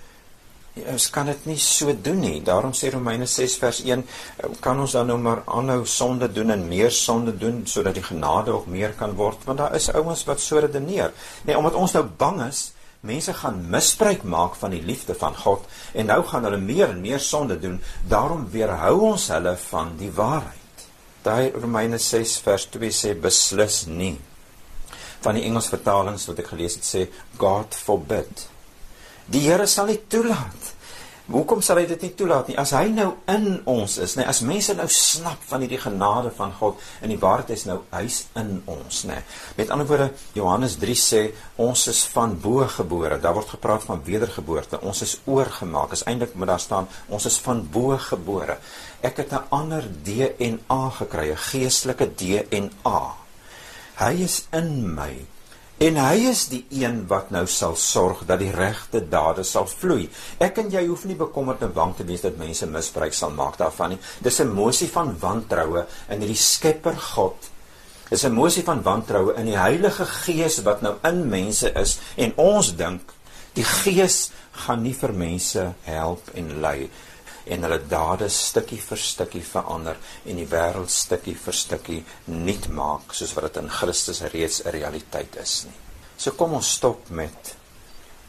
ons 0.76 1.06
kan 1.08 1.30
dit 1.30 1.46
nie 1.48 1.58
so 1.62 1.94
doen 2.04 2.20
nie. 2.20 2.42
Daarom 2.44 2.74
sê 2.76 2.90
Romeine 2.92 3.28
6 3.32 3.58
vers 3.62 3.80
1, 3.86 4.04
kan 4.64 4.80
ons 4.84 4.96
dan 4.98 5.08
nou 5.08 5.18
maar 5.24 5.46
aanhou 5.48 5.86
sonde 5.88 6.28
doen 6.28 6.52
en 6.52 6.68
meer 6.68 6.92
sonde 6.92 7.32
doen 7.40 7.62
sodat 7.70 7.96
die 7.96 8.04
genade 8.04 8.52
ook 8.52 8.68
meer 8.68 8.96
kan 9.00 9.16
word, 9.16 9.46
want 9.48 9.62
daar 9.62 9.76
is 9.78 9.88
ouens 9.94 10.26
wat 10.28 10.44
so 10.44 10.60
redeneer. 10.60 11.14
Nee, 11.48 11.56
omdat 11.58 11.80
ons 11.80 11.96
nou 11.96 12.04
bang 12.20 12.42
is 12.50 12.74
mense 13.06 13.34
gaan 13.34 13.62
misbruik 13.72 14.24
maak 14.24 14.58
van 14.60 14.74
die 14.76 14.84
liefde 14.84 15.16
van 15.18 15.36
God 15.38 15.66
en 15.94 16.10
nou 16.12 16.22
gaan 16.28 16.48
hulle 16.48 16.62
meer 16.62 16.90
en 16.90 17.02
meer 17.02 17.22
sonde 17.24 17.60
doen. 17.60 17.80
Daarom 18.10 18.48
weerhou 18.52 18.96
ons 19.12 19.28
hulle 19.34 19.56
van 19.70 19.96
die 20.00 20.12
waarheid. 20.12 20.86
Daai 21.26 21.52
Romeine 21.56 21.98
6 21.98 22.38
vers 22.46 22.68
2 22.76 22.92
sê 22.94 23.16
beslis 23.18 23.86
nie. 23.90 24.16
Van 25.26 25.38
die 25.38 25.46
Engels 25.48 25.72
vertalings 25.74 26.28
wat 26.30 26.44
ek 26.44 26.52
gelees 26.54 26.78
het 26.78 26.86
sê 26.86 27.06
God 27.42 27.78
forbid. 27.78 28.48
Die 29.26 29.42
Here 29.48 29.66
sal 29.66 29.90
nie 29.90 30.02
toelaat 30.10 30.75
Hoekom 31.26 31.62
sal 31.66 31.80
hy 31.82 31.88
dit 31.90 32.04
nie 32.06 32.12
toelaat 32.14 32.52
nie? 32.52 32.56
As 32.62 32.70
hy 32.78 32.84
nou 32.94 33.08
in 33.34 33.48
ons 33.72 33.96
is, 34.04 34.14
nê, 34.14 34.28
as 34.30 34.44
mense 34.46 34.76
nou 34.78 34.86
snap 34.94 35.42
van 35.50 35.64
hierdie 35.66 35.80
genade 35.82 36.30
van 36.38 36.54
God 36.54 36.82
en 37.02 37.10
die 37.10 37.18
waarheid 37.22 37.50
is 37.56 37.66
nou 37.66 37.80
hy's 37.96 38.20
in 38.38 38.60
ons, 38.70 39.00
nê. 39.10 39.18
Met 39.58 39.74
ander 39.74 39.90
woorde, 39.90 40.12
Johannes 40.38 40.78
3 40.82 40.98
sê 41.02 41.24
ons 41.66 41.88
is 41.90 42.04
van 42.14 42.38
bo 42.42 42.62
gebore. 42.70 43.18
Daar 43.22 43.38
word 43.40 43.56
gepraat 43.56 43.88
van 43.90 44.06
wedergeboorte. 44.06 44.84
Ons 44.86 45.02
is 45.02 45.18
oorgemaak. 45.26 45.98
Is 45.98 46.06
eintlik 46.06 46.38
moet 46.38 46.54
daar 46.54 46.62
staan 46.62 46.90
ons 47.10 47.26
is 47.26 47.42
van 47.42 47.66
bo 47.74 47.98
gebore. 47.98 48.60
Ek 49.02 49.18
het 49.18 49.34
'n 49.34 49.50
ander 49.50 49.82
DNA 49.82 50.90
gekry, 51.02 51.32
'n 51.32 51.46
geestelike 51.50 52.14
DNA. 52.16 53.02
Hy 53.98 54.14
is 54.22 54.46
in 54.52 54.94
my. 54.94 55.35
En 55.78 55.98
hy 56.00 56.30
is 56.30 56.46
die 56.48 56.62
een 56.72 57.02
wat 57.10 57.34
nou 57.36 57.44
sal 57.52 57.74
sorg 57.76 58.22
dat 58.30 58.40
die 58.40 58.52
regte 58.56 59.02
dade 59.12 59.44
sal 59.44 59.66
vloei. 59.68 60.06
Ek 60.40 60.62
en 60.62 60.70
jy 60.72 60.86
hoef 60.88 61.04
nie 61.04 61.18
bekommerd 61.20 61.66
en 61.68 61.74
bang 61.76 61.92
te 61.98 62.06
wees 62.08 62.24
dat 62.24 62.38
mense 62.40 62.68
misbruik 62.72 63.14
sal 63.14 63.34
maak 63.36 63.58
daarvan 63.60 63.92
nie. 63.92 64.00
Dis 64.24 64.40
'n 64.40 64.56
emosie 64.56 64.88
van 64.88 65.18
wantroue 65.20 65.86
in 66.10 66.20
hierdie 66.20 66.40
Skepper 66.40 66.96
God. 66.96 67.36
Dis 68.10 68.24
'n 68.24 68.32
emosie 68.32 68.64
van 68.64 68.84
wantroue 68.84 69.36
in 69.36 69.46
die 69.46 69.58
Heilige 69.58 70.06
Gees 70.06 70.62
wat 70.64 70.82
nou 70.82 70.96
in 71.04 71.30
mense 71.30 71.74
is 71.74 72.00
en 72.16 72.32
ons 72.38 72.76
dink 72.76 73.02
die 73.54 73.64
Gees 73.64 74.32
gaan 74.52 74.82
nie 74.84 74.94
vir 74.94 75.14
mense 75.14 75.74
help 75.84 76.30
en 76.34 76.62
lei 76.62 76.90
en 77.46 77.66
hulle 77.66 77.80
dade 77.90 78.30
stukkie 78.30 78.80
vir 78.82 79.02
stukkie 79.02 79.44
verander 79.46 79.98
en 80.26 80.40
die 80.40 80.48
wêreld 80.50 80.92
stukkie 80.92 81.36
vir 81.38 81.54
stukkie 81.54 82.02
nuut 82.32 82.68
maak 82.74 83.14
soos 83.14 83.36
wat 83.38 83.50
dit 83.50 83.62
in 83.62 83.70
Christus 83.70 84.22
reeds 84.34 84.62
'n 84.66 84.72
realiteit 84.72 85.36
is 85.36 85.66
nie. 85.66 85.80
So 86.18 86.32
kom 86.32 86.54
ons 86.54 86.74
stop 86.74 87.10
met 87.10 87.56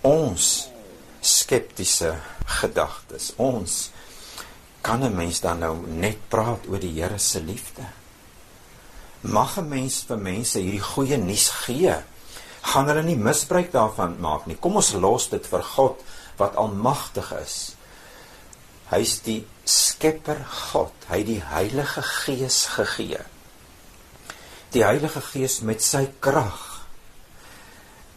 ons 0.02 0.68
skeptiese 1.20 2.16
gedagtes. 2.60 3.32
Ons 3.36 3.90
kan 4.82 5.02
'n 5.02 5.16
mens 5.16 5.40
dan 5.40 5.58
nou 5.58 5.76
net 5.86 6.28
praat 6.28 6.66
oor 6.68 6.78
die 6.78 7.00
Here 7.00 7.18
se 7.18 7.40
liefde. 7.40 7.82
Mag 9.20 9.56
'n 9.58 9.68
mens 9.68 10.04
vir 10.08 10.18
mense 10.18 10.58
hierdie 10.58 10.80
goeie 10.80 11.16
nuus 11.16 11.48
gee. 11.48 11.96
Gaan 12.62 12.88
hulle 12.88 13.02
nie 13.02 13.16
misbruik 13.16 13.72
daarvan 13.72 14.20
maak 14.20 14.46
nie. 14.46 14.56
Kom 14.56 14.76
ons 14.76 14.92
los 14.92 15.28
dit 15.28 15.46
vir 15.46 15.62
God 15.62 16.02
wat 16.36 16.56
almagtig 16.56 17.32
is 17.32 17.75
Hy's 18.90 19.18
die 19.26 19.40
Skepper 19.66 20.38
God. 20.46 20.94
Hy 21.10 21.20
het 21.22 21.28
die 21.28 21.42
Heilige 21.42 22.02
Gees 22.06 22.62
gegee. 22.76 23.22
Die 24.74 24.84
Heilige 24.86 25.22
Gees 25.24 25.60
met 25.66 25.82
sy 25.82 26.04
krag. 26.22 26.62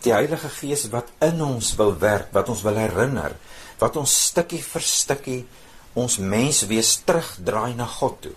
Die 0.06 0.14
Heilige 0.14 0.52
Gees 0.54 0.86
wat 0.94 1.10
in 1.26 1.42
ons 1.44 1.74
wil 1.80 1.96
werk, 2.00 2.30
wat 2.36 2.52
ons 2.54 2.62
wil 2.64 2.78
herinner, 2.80 3.34
wat 3.82 3.98
ons 4.00 4.14
stukkie 4.30 4.62
vir 4.64 4.86
stukkie 4.86 5.42
ons 6.00 6.20
menswees 6.22 7.00
terugdraai 7.08 7.74
na 7.76 7.88
God 7.90 8.22
toe. 8.28 8.36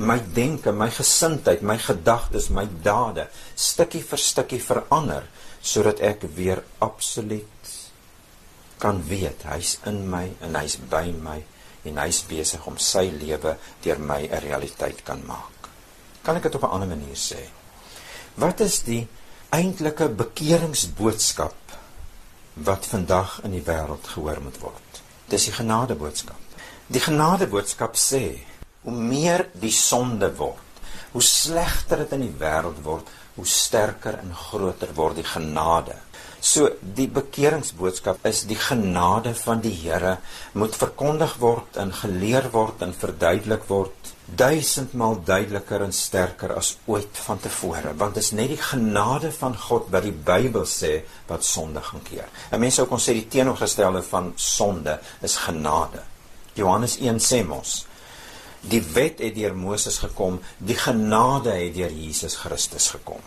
My 0.00 0.18
denke, 0.36 0.72
my 0.72 0.88
gesindheid, 0.94 1.64
my 1.66 1.76
gedagtes, 1.80 2.48
my 2.54 2.66
dade 2.84 3.26
stukkie 3.58 4.04
vir 4.06 4.20
stukkie 4.20 4.60
verander 4.62 5.26
sodat 5.60 6.00
ek 6.04 6.24
weer 6.36 6.62
absoluut 6.80 7.72
kan 8.80 9.02
weet 9.08 9.44
hy's 9.44 9.74
in 9.88 10.06
my 10.08 10.30
en 10.40 10.56
hy's 10.56 10.78
by 10.90 11.10
my 11.12 11.42
en 11.88 12.00
hy's 12.02 12.20
besig 12.28 12.66
om 12.66 12.76
sy 12.78 13.06
lewe 13.14 13.56
deur 13.84 13.98
my 13.98 14.20
'n 14.26 14.42
realiteit 14.44 15.02
kan 15.04 15.22
maak. 15.26 15.68
Kan 16.22 16.36
ek 16.36 16.42
dit 16.42 16.54
op 16.54 16.62
'n 16.62 16.74
ander 16.74 16.88
manier 16.88 17.16
sê? 17.16 17.48
Wat 18.34 18.60
is 18.60 18.82
die 18.82 19.08
eintlike 19.50 20.08
bekeringsboodskap 20.08 21.58
wat 22.54 22.86
vandag 22.86 23.40
in 23.44 23.50
die 23.50 23.64
wêreld 23.64 24.06
gehoor 24.06 24.40
moet 24.40 24.60
word? 24.60 25.02
Dis 25.28 25.44
die 25.44 25.52
genadeboodskap. 25.52 26.38
Die 26.86 27.00
genadeboodskap 27.00 27.96
sê 27.96 28.38
hoe 28.82 28.92
meer 28.92 29.48
die 29.52 29.72
sonde 29.72 30.36
word, 30.36 30.82
hoe 31.12 31.22
slegter 31.22 31.96
dit 31.96 32.12
in 32.12 32.20
die 32.20 32.38
wêreld 32.38 32.82
word, 32.82 33.08
hoe 33.34 33.46
sterker 33.46 34.18
en 34.18 34.34
groter 34.34 34.94
word 34.94 35.16
die 35.16 35.24
genade 35.24 35.96
So 36.40 36.70
die 36.80 37.08
bekeringsboodskap 37.12 38.24
is 38.24 38.46
die 38.48 38.56
genade 38.56 39.34
van 39.36 39.60
die 39.60 39.74
Here 39.76 40.16
moet 40.56 40.76
verkondig 40.76 41.34
word 41.42 41.76
en 41.82 41.92
geleer 41.92 42.48
word 42.54 42.80
en 42.86 42.94
verduidelik 42.96 43.66
word 43.68 44.12
duisendmal 44.40 45.18
duideliker 45.26 45.84
en 45.84 45.92
sterker 45.92 46.54
as 46.56 46.76
ooit 46.88 47.18
vantevore 47.26 47.92
want 48.00 48.16
dit 48.16 48.24
is 48.24 48.32
net 48.38 48.54
die 48.54 48.62
genade 48.62 49.32
van 49.36 49.56
God 49.66 49.90
wat 49.92 50.06
die 50.06 50.14
Bybel 50.14 50.64
sê 50.70 51.02
wat 51.28 51.44
sonde 51.44 51.82
gaan 51.84 52.04
keer. 52.08 52.28
'n 52.52 52.60
Mens 52.60 52.80
sou 52.80 52.86
kon 52.86 53.02
sê 53.02 53.12
die 53.12 53.28
teenoorgestelde 53.28 54.02
van 54.02 54.32
sonde 54.36 54.98
is 55.20 55.36
genade. 55.36 56.02
Johannes 56.54 56.96
1 56.96 57.20
sê 57.20 57.44
mos 57.44 57.84
die 58.60 58.82
wet 58.94 59.20
het 59.20 59.34
deur 59.34 59.54
Moses 59.56 59.98
gekom, 59.98 60.40
die 60.58 60.76
genade 60.76 61.50
het 61.50 61.74
deur 61.74 61.92
Jesus 61.92 62.36
Christus 62.36 62.90
gekom. 62.90 63.22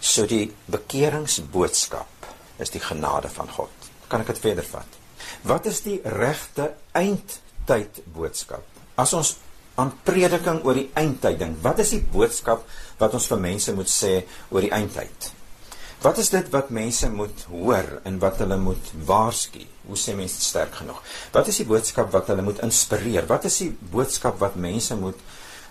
So 0.00 0.26
die 0.26 0.52
bekeringsboodskap 0.66 2.21
is 2.58 2.72
die 2.74 2.82
genade 2.82 3.30
van 3.32 3.48
God. 3.48 3.88
Kan 4.08 4.24
ek 4.24 4.34
dit 4.34 4.42
verder 4.44 4.66
vat? 4.66 4.98
Wat 5.46 5.66
is 5.70 5.80
die 5.86 6.00
regte 6.04 6.72
eindtyd 6.98 8.02
boodskap? 8.14 8.66
As 9.00 9.14
ons 9.16 9.36
aan 9.80 9.92
prediking 10.04 10.60
oor 10.66 10.76
die 10.76 10.90
eindtyd 10.98 11.38
dink, 11.40 11.60
wat 11.64 11.80
is 11.82 11.94
die 11.94 12.02
boodskap 12.12 12.66
wat 13.00 13.14
ons 13.16 13.28
vir 13.30 13.40
mense 13.40 13.72
moet 13.76 13.90
sê 13.90 14.18
oor 14.50 14.64
die 14.64 14.74
eindtyd? 14.74 15.30
Wat 16.02 16.18
is 16.18 16.32
dit 16.34 16.48
wat 16.50 16.72
mense 16.74 17.06
moet 17.14 17.44
hoor 17.46 18.00
en 18.08 18.16
wat 18.22 18.40
hulle 18.42 18.58
moet 18.58 18.88
waarsku? 19.06 19.62
Hoe 19.86 19.98
sê 19.98 20.16
mense 20.18 20.40
dit 20.40 20.48
sterk 20.48 20.80
genoeg? 20.80 20.98
Wat 21.34 21.48
is 21.48 21.60
die 21.62 21.68
boodskap 21.68 22.10
wat 22.14 22.32
hulle 22.32 22.42
moet 22.42 22.62
inspireer? 22.66 23.28
Wat 23.30 23.46
is 23.46 23.60
die 23.62 23.70
boodskap 23.92 24.40
wat 24.42 24.58
mense 24.58 24.98
moet 24.98 25.20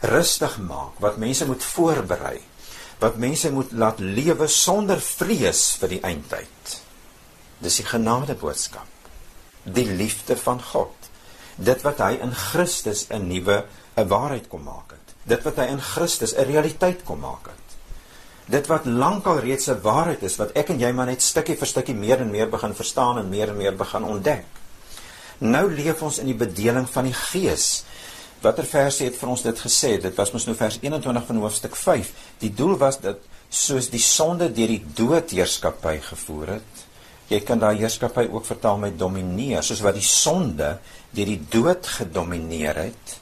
rustig 0.07 0.55
maak? 0.63 1.01
Wat 1.03 1.19
mense 1.19 1.45
moet 1.49 1.67
voorberei? 1.73 2.37
Wat 3.03 3.19
mense 3.19 3.51
moet 3.51 3.75
laat 3.75 3.99
lewe 3.99 4.47
sonder 4.47 5.03
vrees 5.03 5.65
vir 5.81 5.97
die 5.97 6.01
eindtyd? 6.07 6.61
Dis 7.62 7.80
die 7.82 7.86
genade 7.86 8.36
boodskap. 8.36 8.88
Die 9.63 9.86
liefde 9.86 10.38
van 10.38 10.62
God. 10.71 11.10
Dit 11.56 11.84
wat 11.86 12.02
hy 12.02 12.17
in 12.21 12.34
Christus 12.34 13.08
'n 13.10 13.28
nuwe 13.28 13.65
'n 13.95 14.08
waarheid 14.08 14.47
kom 14.47 14.63
maak 14.63 14.91
het. 14.91 15.15
Dit 15.24 15.43
wat 15.43 15.56
hy 15.56 15.67
in 15.69 15.82
Christus 15.82 16.34
'n 16.34 16.45
realiteit 16.45 17.04
kom 17.04 17.19
maak 17.19 17.45
het 17.45 17.62
dit 18.52 18.67
wat 18.67 18.86
lankal 18.86 19.39
reeds 19.39 19.67
'n 19.67 19.82
waarheid 19.82 20.24
is 20.24 20.36
wat 20.36 20.52
ek 20.52 20.69
en 20.69 20.80
jy 20.80 20.91
maar 20.91 21.06
net 21.06 21.21
stukkie 21.21 21.56
vir 21.56 21.67
stukkie 21.67 21.95
meer 21.95 22.19
en 22.19 22.32
meer 22.32 22.50
begin 22.50 22.76
verstaan 22.76 23.17
en 23.17 23.30
meer 23.30 23.50
en 23.50 23.58
meer 23.58 23.76
begin 23.76 24.04
ontdek. 24.04 24.45
Nou 25.38 25.71
leef 25.74 26.02
ons 26.02 26.17
in 26.17 26.26
die 26.26 26.36
bedeling 26.36 26.89
van 26.89 27.04
die 27.04 27.13
Gees. 27.13 27.84
Watter 28.41 28.65
versie 28.65 29.06
het 29.06 29.15
vir 29.17 29.30
ons 29.30 29.41
dit 29.41 29.60
gesê? 29.60 30.02
Dit 30.02 30.15
was 30.15 30.32
mos 30.32 30.45
nou 30.45 30.56
vers 30.56 30.78
21 30.82 31.26
van 31.26 31.36
hoofstuk 31.36 31.76
5. 31.76 32.12
Die 32.39 32.54
doel 32.54 32.78
was 32.78 33.00
dat 33.00 33.17
soos 33.50 33.89
die 33.89 34.00
sonde 34.00 34.52
deur 34.52 34.67
die 34.67 34.86
dood 34.93 35.32
heerskappy 35.32 36.00
gevoer 36.00 36.47
het, 36.47 36.86
jy 37.31 37.39
kan 37.47 37.61
daai 37.61 37.79
heerskappy 37.79 38.25
ook 38.27 38.45
vertaal 38.45 38.79
met 38.81 38.97
domineer, 38.99 39.63
soos 39.63 39.81
wat 39.85 39.95
die 39.95 40.05
sonde 40.05 40.75
deur 41.15 41.29
die 41.29 41.39
dood 41.51 41.87
gedomeineer 41.87 42.81
het, 42.83 43.15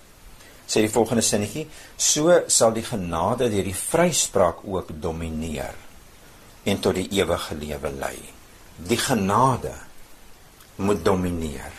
sê 0.70 0.84
die 0.86 0.94
volgende 0.94 1.26
sinnetjie 1.26 1.66
so 1.98 2.42
sal 2.50 2.74
die 2.74 2.86
genade 2.86 3.50
deur 3.50 3.66
die 3.66 3.78
vryspraak 3.78 4.62
ook 4.66 4.92
domineer 5.02 5.78
en 6.70 6.82
tot 6.84 6.98
die 6.98 7.08
ewige 7.18 7.58
lewe 7.58 7.92
lei. 7.98 8.18
Die 8.90 9.00
genade 9.00 9.74
moet 10.80 11.02
domineer. 11.04 11.74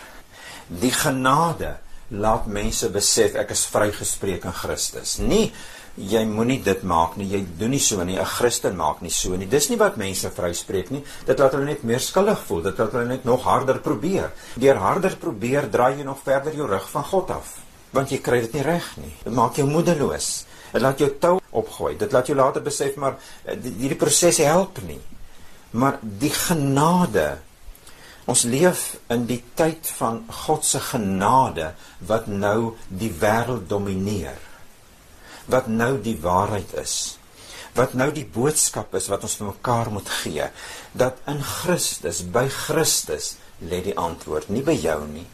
Die 0.68 0.92
genade 0.92 1.76
laat 2.10 2.46
mense 2.46 2.88
besef 2.90 3.36
ek 3.38 3.54
is 3.56 3.66
vrygespreek 3.70 4.44
in 4.44 4.56
Christus 4.62 5.18
nie 5.18 5.52
jy 5.96 6.24
moenie 6.24 6.60
dit 6.64 6.82
maak 6.82 7.16
nie 7.16 7.28
jy 7.30 7.44
doen 7.58 7.70
nie 7.70 7.82
so 7.82 8.04
nie 8.04 8.18
'n 8.18 8.24
Christen 8.24 8.76
maak 8.76 9.02
nie 9.02 9.10
so 9.10 9.36
nie 9.36 9.46
dis 9.46 9.70
nie 9.70 9.78
wat 9.78 9.96
mense 9.96 10.30
vryspreek 10.30 10.90
nie 10.90 11.04
dit 11.26 11.38
laat 11.38 11.52
hulle 11.52 11.64
net 11.64 11.82
meer 11.84 12.00
skuldig 12.00 12.38
voel 12.46 12.62
dit 12.62 12.78
laat 12.78 12.92
hulle 12.92 13.08
net 13.08 13.24
nog 13.24 13.42
harder 13.44 13.78
probeer 13.78 14.30
deur 14.56 14.76
harder 14.76 15.16
probeer 15.16 15.70
draai 15.70 15.98
jy 15.98 16.04
nog 16.04 16.22
verder 16.24 16.54
jou 16.54 16.66
rug 16.66 16.90
van 16.90 17.04
God 17.04 17.30
af 17.30 17.60
want 17.96 18.12
jy 18.12 18.20
kry 18.22 18.40
dit 18.44 18.58
nie 18.58 18.64
reg 18.66 18.86
nie. 19.00 19.12
Dit 19.24 19.34
maak 19.34 19.58
jou 19.58 19.66
moedeloos. 19.68 20.30
Dit 20.70 20.82
laat 20.82 21.00
jou 21.02 21.10
tou 21.22 21.36
opgooi. 21.58 21.96
Dit 21.98 22.14
laat 22.14 22.30
jou 22.30 22.36
later 22.38 22.62
besef 22.62 22.98
maar 23.00 23.18
eh, 23.44 23.56
hierdie 23.56 23.98
proses 23.98 24.38
help 24.46 24.78
nie. 24.86 25.00
Maar 25.74 25.98
die 26.02 26.32
genade 26.34 27.40
ons 28.26 28.44
leef 28.44 28.82
in 29.10 29.24
die 29.28 29.40
tyd 29.56 29.88
van 29.98 30.24
God 30.44 30.66
se 30.66 30.80
genade 30.90 31.72
wat 32.06 32.28
nou 32.28 32.74
die 32.88 33.12
wêreld 33.22 33.68
domineer. 33.70 34.38
Wat 35.50 35.66
nou 35.70 35.96
die 36.02 36.18
waarheid 36.20 36.74
is. 36.82 37.16
Wat 37.74 37.94
nou 37.94 38.10
die 38.14 38.26
boodskap 38.26 38.94
is 38.98 39.08
wat 39.10 39.24
ons 39.26 39.38
vir 39.38 39.52
mekaar 39.52 39.90
moet 39.94 40.08
gee 40.20 40.50
dat 40.92 41.20
in 41.30 41.38
Christus, 41.42 42.24
by 42.26 42.48
Christus 42.50 43.36
lê 43.62 43.78
die 43.84 43.94
antwoord, 43.98 44.50
nie 44.50 44.64
by 44.66 44.74
jou 44.74 44.98
nie 45.06 45.28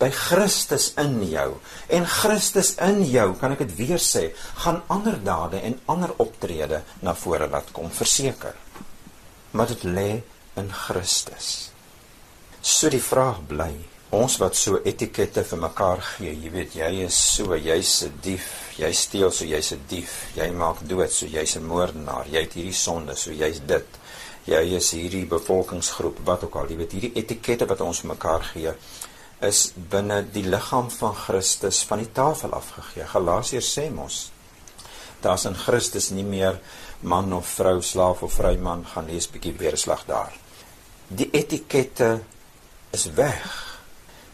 by 0.00 0.08
Christus 0.16 0.90
in 1.00 1.18
jou 1.28 1.58
en 1.92 2.06
Christus 2.08 2.72
in 2.80 3.02
jou 3.08 3.28
kan 3.40 3.54
ek 3.54 3.66
dit 3.66 3.74
weer 3.82 4.00
sê 4.00 4.30
gaan 4.64 4.80
ander 4.92 5.18
dade 5.24 5.60
en 5.60 5.76
ander 5.92 6.14
optrede 6.24 6.82
na 7.04 7.14
vore 7.22 7.50
laat 7.52 7.68
kom 7.76 7.92
verseker 7.92 8.56
maar 9.52 9.68
dit 9.72 9.84
lê 9.84 10.10
in 10.60 10.72
Christus 10.86 11.69
so 12.62 12.88
die 12.88 13.02
vraag 13.02 13.40
bly 13.48 13.72
ons 14.16 14.36
wat 14.42 14.56
so 14.58 14.80
etikette 14.84 15.44
vir 15.44 15.60
mekaar 15.62 16.02
gee 16.16 16.32
jy 16.32 16.50
weet 16.50 16.74
jy 16.74 16.90
is 17.06 17.18
so 17.36 17.56
jy's 17.56 18.02
'n 18.04 18.20
dief 18.22 18.46
jy 18.78 18.92
steel 18.92 19.30
so 19.30 19.44
jy's 19.44 19.72
'n 19.72 19.86
dief 19.88 20.32
jy 20.36 20.50
maak 20.50 20.82
dood 20.88 21.10
so 21.10 21.26
jy's 21.26 21.56
'n 21.56 21.64
moordenaar 21.64 22.26
jy 22.26 22.40
het 22.40 22.54
hierdie 22.54 22.80
sonde 22.86 23.16
so 23.16 23.30
jy's 23.30 23.60
dit 23.66 23.86
jy 24.46 24.64
is 24.76 24.90
hierdie 24.90 25.26
bevolkingsgroep 25.26 26.18
wat 26.24 26.44
ook 26.44 26.56
al 26.56 26.68
jy 26.68 26.76
weet 26.76 26.92
hierdie 26.92 27.14
etikette 27.14 27.66
wat 27.66 27.80
ons 27.80 28.02
mekaar 28.02 28.42
gee 28.52 28.74
is 29.40 29.70
binne 29.74 30.20
die 30.32 30.44
liggaam 30.44 30.90
van 30.92 31.14
Christus 31.16 31.80
van 31.88 32.02
die 32.02 32.10
tafel 32.12 32.52
afgegee. 32.56 33.06
Galasiërs 33.08 33.72
sê 33.76 33.88
mos 33.92 34.28
daar's 35.20 35.44
in 35.44 35.56
Christus 35.56 36.10
nie 36.16 36.24
meer 36.24 36.60
man 37.04 37.32
of 37.36 37.48
vrou, 37.58 37.80
slaaf 37.84 38.22
of 38.24 38.38
vryman 38.38 38.86
gaan 38.88 39.08
lees 39.08 39.26
bietjie 39.28 39.52
weerslag 39.56 40.06
daar. 40.08 40.32
Die 41.08 41.28
etikette 41.36 42.20
is 42.90 43.06
weg. 43.14 43.78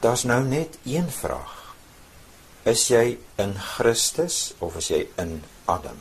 Daar's 0.00 0.24
nou 0.24 0.42
net 0.44 0.78
een 0.84 1.10
vraag. 1.10 1.54
Is 2.62 2.88
jy 2.88 3.18
in 3.36 3.54
Christus 3.54 4.54
of 4.58 4.76
is 4.76 4.90
jy 4.90 5.06
in 5.16 5.38
Adam? 5.64 5.98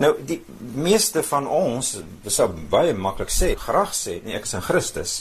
Nou 0.00 0.14
die 0.24 0.40
meeste 0.58 1.22
van 1.26 1.48
ons 1.48 1.96
sou 2.26 2.48
baie 2.72 2.94
maklik 2.96 3.32
sê, 3.32 3.52
graag 3.58 3.92
sê, 3.96 4.20
nee 4.24 4.38
ek 4.38 4.48
is 4.48 4.56
in 4.56 4.64
Christus 4.64 5.18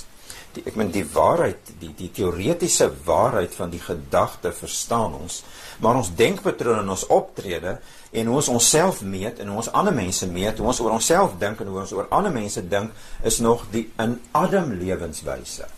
die 0.55 0.63
ek 0.65 0.77
meen 0.79 0.89
die 0.93 1.05
waarheid 1.05 1.73
die 1.81 1.91
die 1.97 2.09
teoretiese 2.13 2.89
waarheid 3.05 3.53
van 3.53 3.69
die 3.73 3.81
gedagte 3.83 4.51
verstaan 4.55 5.13
ons 5.19 5.41
maar 5.83 5.99
ons 5.99 6.11
denkpatrone 6.17 6.81
en 6.81 6.93
ons 6.95 7.05
optrede 7.13 7.75
en 8.09 8.31
hoe 8.31 8.39
ons 8.41 8.51
onsself 8.55 9.03
meet 9.05 9.39
en 9.39 9.51
hoe 9.51 9.59
ons 9.61 9.71
ander 9.81 9.93
mense 9.93 10.27
meet 10.27 10.57
hoe 10.57 10.71
ons 10.71 10.81
oor 10.81 10.95
onsself 10.97 11.37
dink 11.41 11.61
en 11.61 11.69
hoe 11.69 11.81
ons 11.83 11.93
oor 11.97 12.09
ander 12.15 12.33
mense 12.33 12.63
dink 12.71 12.95
is 13.31 13.37
nog 13.45 13.67
die 13.73 13.85
in 14.01 14.17
Adam 14.37 14.73
lewenswyse 14.81 15.69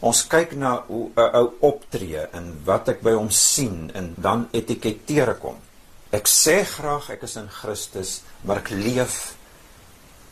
ons 0.00 0.26
kyk 0.28 0.52
na 0.56 0.84
hoe 0.88 1.10
'n 1.16 1.30
ou 1.40 1.54
optree 1.60 2.26
en 2.32 2.52
wat 2.64 2.88
ek 2.88 3.02
by 3.02 3.12
hom 3.12 3.30
sien 3.30 3.90
en 3.94 4.14
dan 4.18 4.48
etiketeer 4.52 5.28
ek 5.28 5.42
hom 5.42 5.58
ek 6.12 6.26
sê 6.28 6.64
graag 6.64 7.10
ek 7.10 7.22
is 7.22 7.36
in 7.36 7.48
Christus 7.48 8.22
maar 8.44 8.58
ek 8.58 8.70
leef 8.70 9.36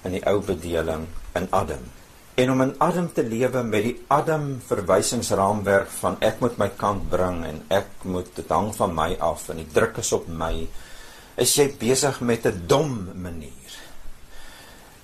in 0.05 0.13
die 0.19 0.25
ou 0.29 0.41
bedeling 0.45 1.07
in 1.35 1.49
Adam. 1.51 1.85
En 2.35 2.51
om 2.51 2.61
in 2.65 2.75
Adam 2.83 3.07
te 3.15 3.23
lewe 3.23 3.63
met 3.63 3.85
die 3.87 3.95
Adam 4.11 4.57
verwysingsraamwerk 4.67 5.91
van 6.01 6.17
ek 6.21 6.41
moet 6.43 6.59
my 6.59 6.69
kant 6.79 7.07
bring 7.11 7.45
en 7.47 7.61
ek 7.71 8.07
moet 8.11 8.31
dit 8.35 8.51
hang 8.51 8.73
van 8.75 8.95
my 8.95 9.13
af 9.23 9.49
en 9.53 9.63
die 9.63 9.71
druk 9.71 10.01
is 10.03 10.11
op 10.17 10.27
my 10.29 10.53
is 11.41 11.55
jy 11.59 11.69
besig 11.79 12.21
met 12.21 12.47
'n 12.47 12.67
dom 12.67 13.11
manier 13.15 13.79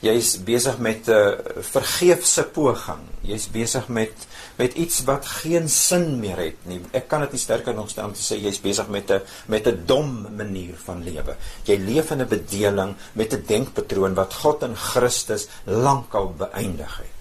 jy's 0.00 0.36
besig 0.44 0.78
met 0.78 1.08
'n 1.08 1.36
vergeefse 1.60 2.44
poging 2.54 3.04
jy's 3.22 3.48
besig 3.52 3.88
met 3.88 4.26
met 4.56 4.74
iets 4.74 5.04
wat 5.04 5.26
geen 5.26 5.68
sin 5.68 6.20
meer 6.20 6.36
het 6.36 6.66
nie 6.66 6.80
ek 6.92 7.08
kan 7.08 7.20
dit 7.20 7.32
nie 7.32 7.40
sterker 7.40 7.74
nog 7.74 7.90
stel 7.90 8.06
om 8.06 8.12
te 8.12 8.24
sê 8.24 8.40
jy's 8.40 8.60
besig 8.60 8.88
met 8.88 9.10
'n 9.10 9.20
met 9.46 9.66
'n 9.66 9.82
dom 9.86 10.26
manier 10.36 10.74
van 10.84 11.04
lewe 11.04 11.36
jy 11.64 11.76
leef 11.76 12.10
in 12.10 12.22
'n 12.22 12.28
bedeling 12.28 12.96
met 13.12 13.32
'n 13.32 13.44
denkpatroon 13.46 14.14
wat 14.14 14.34
God 14.34 14.62
in 14.62 14.76
Christus 14.76 15.48
lankal 15.64 16.34
beëindig 16.36 16.96
het 16.96 17.20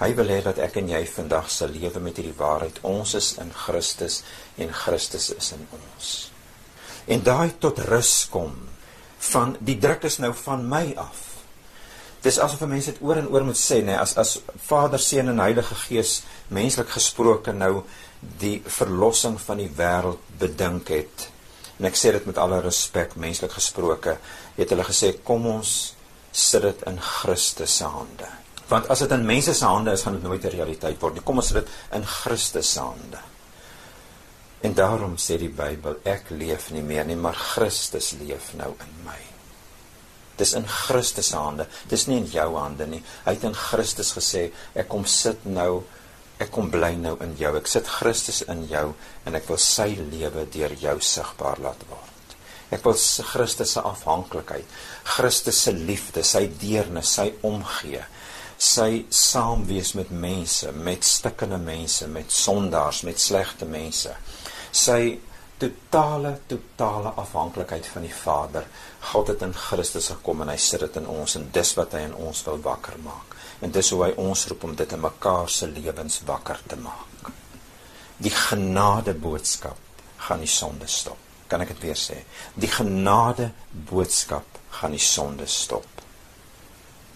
Hy 0.00 0.14
wil 0.16 0.30
hê 0.32 0.40
dat 0.40 0.58
ek 0.64 0.78
en 0.80 0.88
jy 0.88 1.02
vandag 1.04 1.50
sal 1.52 1.68
lewe 1.68 2.00
met 2.00 2.16
hierdie 2.16 2.36
waarheid. 2.38 2.78
Ons 2.88 3.14
is 3.14 3.34
in 3.36 3.52
Christus 3.52 4.22
en 4.56 4.72
Christus 4.72 5.28
is 5.34 5.52
in 5.52 5.66
ons. 5.76 6.30
En 7.04 7.20
daai 7.20 7.52
tot 7.60 7.78
rus 7.90 8.28
kom 8.32 8.54
van 9.18 9.56
die 9.60 9.76
druk 9.76 10.06
is 10.08 10.16
nou 10.18 10.32
van 10.32 10.64
my 10.68 10.94
af. 10.96 11.29
Dis 12.20 12.38
asof 12.38 12.60
mense 12.68 12.92
dit 12.92 13.00
oor 13.00 13.16
en 13.16 13.28
oor 13.32 13.46
moet 13.48 13.56
sê, 13.56 13.80
nê, 13.84 13.94
as 13.96 14.12
as 14.20 14.34
Vader, 14.66 15.00
Seun 15.00 15.32
en 15.32 15.40
Heilige 15.40 15.76
Gees 15.86 16.18
menslik 16.52 16.92
gesproke 16.92 17.54
nou 17.56 17.84
die 18.20 18.58
verlossing 18.66 19.38
van 19.40 19.62
die 19.62 19.70
wêreld 19.78 20.20
bedink 20.40 20.92
het. 20.92 21.30
En 21.80 21.88
ek 21.88 21.96
sê 21.96 22.12
dit 22.12 22.26
met 22.28 22.40
alle 22.42 22.60
respek, 22.60 23.16
menslik 23.16 23.56
gesproke, 23.56 24.18
het 24.58 24.74
hulle 24.74 24.84
gesê 24.84 25.14
kom 25.24 25.48
ons 25.48 25.72
sit 26.30 26.62
dit 26.62 26.84
in 26.90 27.00
Christus 27.00 27.78
se 27.80 27.88
hande. 27.88 28.28
Want 28.68 28.92
as 28.92 29.00
dit 29.02 29.16
in 29.16 29.24
mense 29.26 29.56
se 29.56 29.66
hande 29.66 29.96
is 29.96 30.04
gaan 30.04 30.20
dit 30.20 30.28
nooit 30.28 30.44
'n 30.44 30.56
realiteit 30.58 31.00
word 31.00 31.14
nie. 31.14 31.24
Kom 31.24 31.40
ons 31.40 31.46
sit 31.46 31.64
dit 31.64 31.68
in 31.92 32.04
Christus 32.04 32.72
se 32.72 32.80
hande. 32.80 33.18
En 34.60 34.74
daarom 34.74 35.16
sê 35.16 35.38
die 35.38 35.48
Bybel 35.48 35.96
ek 36.04 36.30
leef 36.30 36.70
nie 36.70 36.82
meer 36.82 37.04
nie 37.04 37.16
maar 37.16 37.34
Christus 37.34 38.12
leef 38.20 38.52
nou 38.54 38.76
in 38.78 38.94
my 39.04 39.29
dis 40.40 40.54
in 40.58 40.66
Christus 40.66 41.30
se 41.32 41.38
hande 41.38 41.66
dis 41.92 42.06
nie 42.08 42.20
in 42.22 42.28
jou 42.32 42.48
hande 42.56 42.88
nie 42.90 43.02
hy 43.24 43.36
het 43.36 43.48
in 43.48 43.56
Christus 43.56 44.12
gesê 44.16 44.48
ek 44.74 44.90
kom 44.92 45.06
sit 45.08 45.46
nou 45.46 45.82
ek 46.40 46.52
kom 46.54 46.70
bly 46.72 46.94
nou 47.00 47.16
in 47.24 47.36
jou 47.40 47.52
ek 47.60 47.68
sit 47.70 47.88
Christus 48.00 48.42
in 48.48 48.64
jou 48.70 48.86
en 49.26 49.36
ek 49.38 49.48
wil 49.50 49.60
sy 49.60 49.92
lewe 50.00 50.46
deur 50.54 50.76
jou 50.84 50.96
sigbaar 51.12 51.60
laat 51.64 51.84
word 51.90 52.36
ek 52.74 52.86
wil 52.86 52.96
Christus 53.32 53.76
se 53.76 53.84
afhanklikheid 53.92 54.80
Christus 55.16 55.64
se 55.66 55.76
liefde 55.76 56.24
sy 56.26 56.46
deernis 56.60 57.16
sy 57.18 57.30
omgee 57.46 58.06
sy 58.60 59.06
saam 59.08 59.62
wees 59.64 59.94
met 59.96 60.10
mense, 60.12 60.68
met 60.72 61.06
stikkende 61.08 61.56
mense, 61.56 62.04
met 62.12 62.28
sondaars, 62.32 63.02
met 63.08 63.20
slegte 63.20 63.64
mense. 63.64 64.12
Sy 64.70 65.16
totale 65.60 66.34
totale 66.48 67.12
afhanklikheid 67.20 67.88
van 67.92 68.04
die 68.04 68.14
Vader. 68.14 68.66
God 69.00 69.32
het 69.32 69.42
in 69.42 69.54
Christus 69.56 70.10
gekom 70.12 70.42
en 70.44 70.52
hy 70.52 70.58
sit 70.60 70.82
dit 70.84 70.98
in 71.00 71.08
ons 71.08 71.36
en 71.38 71.46
dis 71.52 71.70
wat 71.78 71.94
hy 71.96 72.04
in 72.08 72.16
ons 72.28 72.42
wil 72.46 72.60
wakker 72.64 72.98
maak. 73.04 73.36
En 73.64 73.72
dis 73.72 73.92
hoe 73.92 74.02
hy 74.04 74.10
ons 74.20 74.46
roep 74.50 74.66
om 74.68 74.74
dit 74.76 74.92
in 74.92 75.00
mekaar 75.00 75.48
se 75.52 75.68
lewens 75.68 76.20
wakker 76.28 76.60
te 76.68 76.76
maak. 76.80 77.32
Die 78.20 78.32
genade 78.32 79.14
boodskap 79.16 79.78
gaan 80.26 80.44
die 80.44 80.50
sonde 80.52 80.88
stop. 80.88 81.18
Kan 81.48 81.64
ek 81.64 81.72
dit 81.74 81.88
weer 81.88 81.98
sê? 81.98 82.20
Die 82.54 82.70
genade 82.70 83.50
boodskap 83.90 84.60
gaan 84.76 84.94
die 84.94 85.02
sonde 85.02 85.48
stop. 85.50 85.88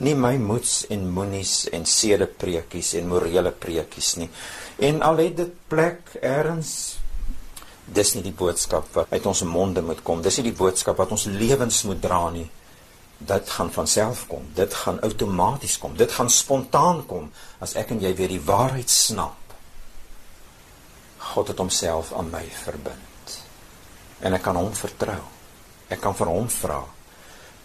Nie 0.03 0.17
my 0.19 0.35
moets 0.43 0.83
en 0.91 1.07
moenies 1.15 1.69
en 1.77 1.85
sede 1.87 2.27
preekies 2.27 2.95
en 2.99 3.13
morele 3.13 3.53
preekies 3.53 4.15
nie. 4.19 4.31
En 4.83 5.05
al 5.07 5.23
het 5.23 5.37
dit 5.39 5.53
plek 5.71 6.17
ergens 6.19 6.73
dis 7.87 8.15
nie 8.15 8.23
die 8.25 8.35
boodskap 8.37 8.89
wat 8.97 9.13
uit 9.13 9.27
ons 9.27 9.43
monde 9.49 9.83
moet 9.85 10.03
kom. 10.03 10.23
Dis 10.23 10.39
nie 10.41 10.51
die 10.51 10.59
boodskap 10.59 10.99
wat 11.01 11.13
ons 11.15 11.27
lewens 11.29 11.83
moet 11.89 12.01
dra 12.03 12.29
nie. 12.33 12.47
Dit 13.19 13.51
gaan 13.51 13.71
van 13.73 13.89
self 13.89 14.27
kom. 14.29 14.47
Dit 14.57 14.75
gaan 14.75 15.01
outomaties 15.05 15.79
kom. 15.79 15.97
Dit 15.97 16.13
gaan 16.13 16.31
spontaan 16.31 17.05
kom 17.07 17.31
as 17.65 17.77
ek 17.81 17.95
en 17.95 18.03
jy 18.03 18.15
weer 18.17 18.33
die 18.33 18.43
waarheid 18.43 18.91
snap. 18.91 19.41
God 21.35 21.49
het 21.53 21.61
homself 21.61 22.13
aan 22.13 22.31
my 22.33 22.45
verbind. 22.65 23.39
En 24.25 24.37
ek 24.37 24.45
kan 24.45 24.57
hom 24.57 24.73
vertrou. 24.77 25.21
Ek 25.93 26.01
kan 26.01 26.17
vir 26.17 26.31
hom 26.33 26.49
vra 26.49 26.83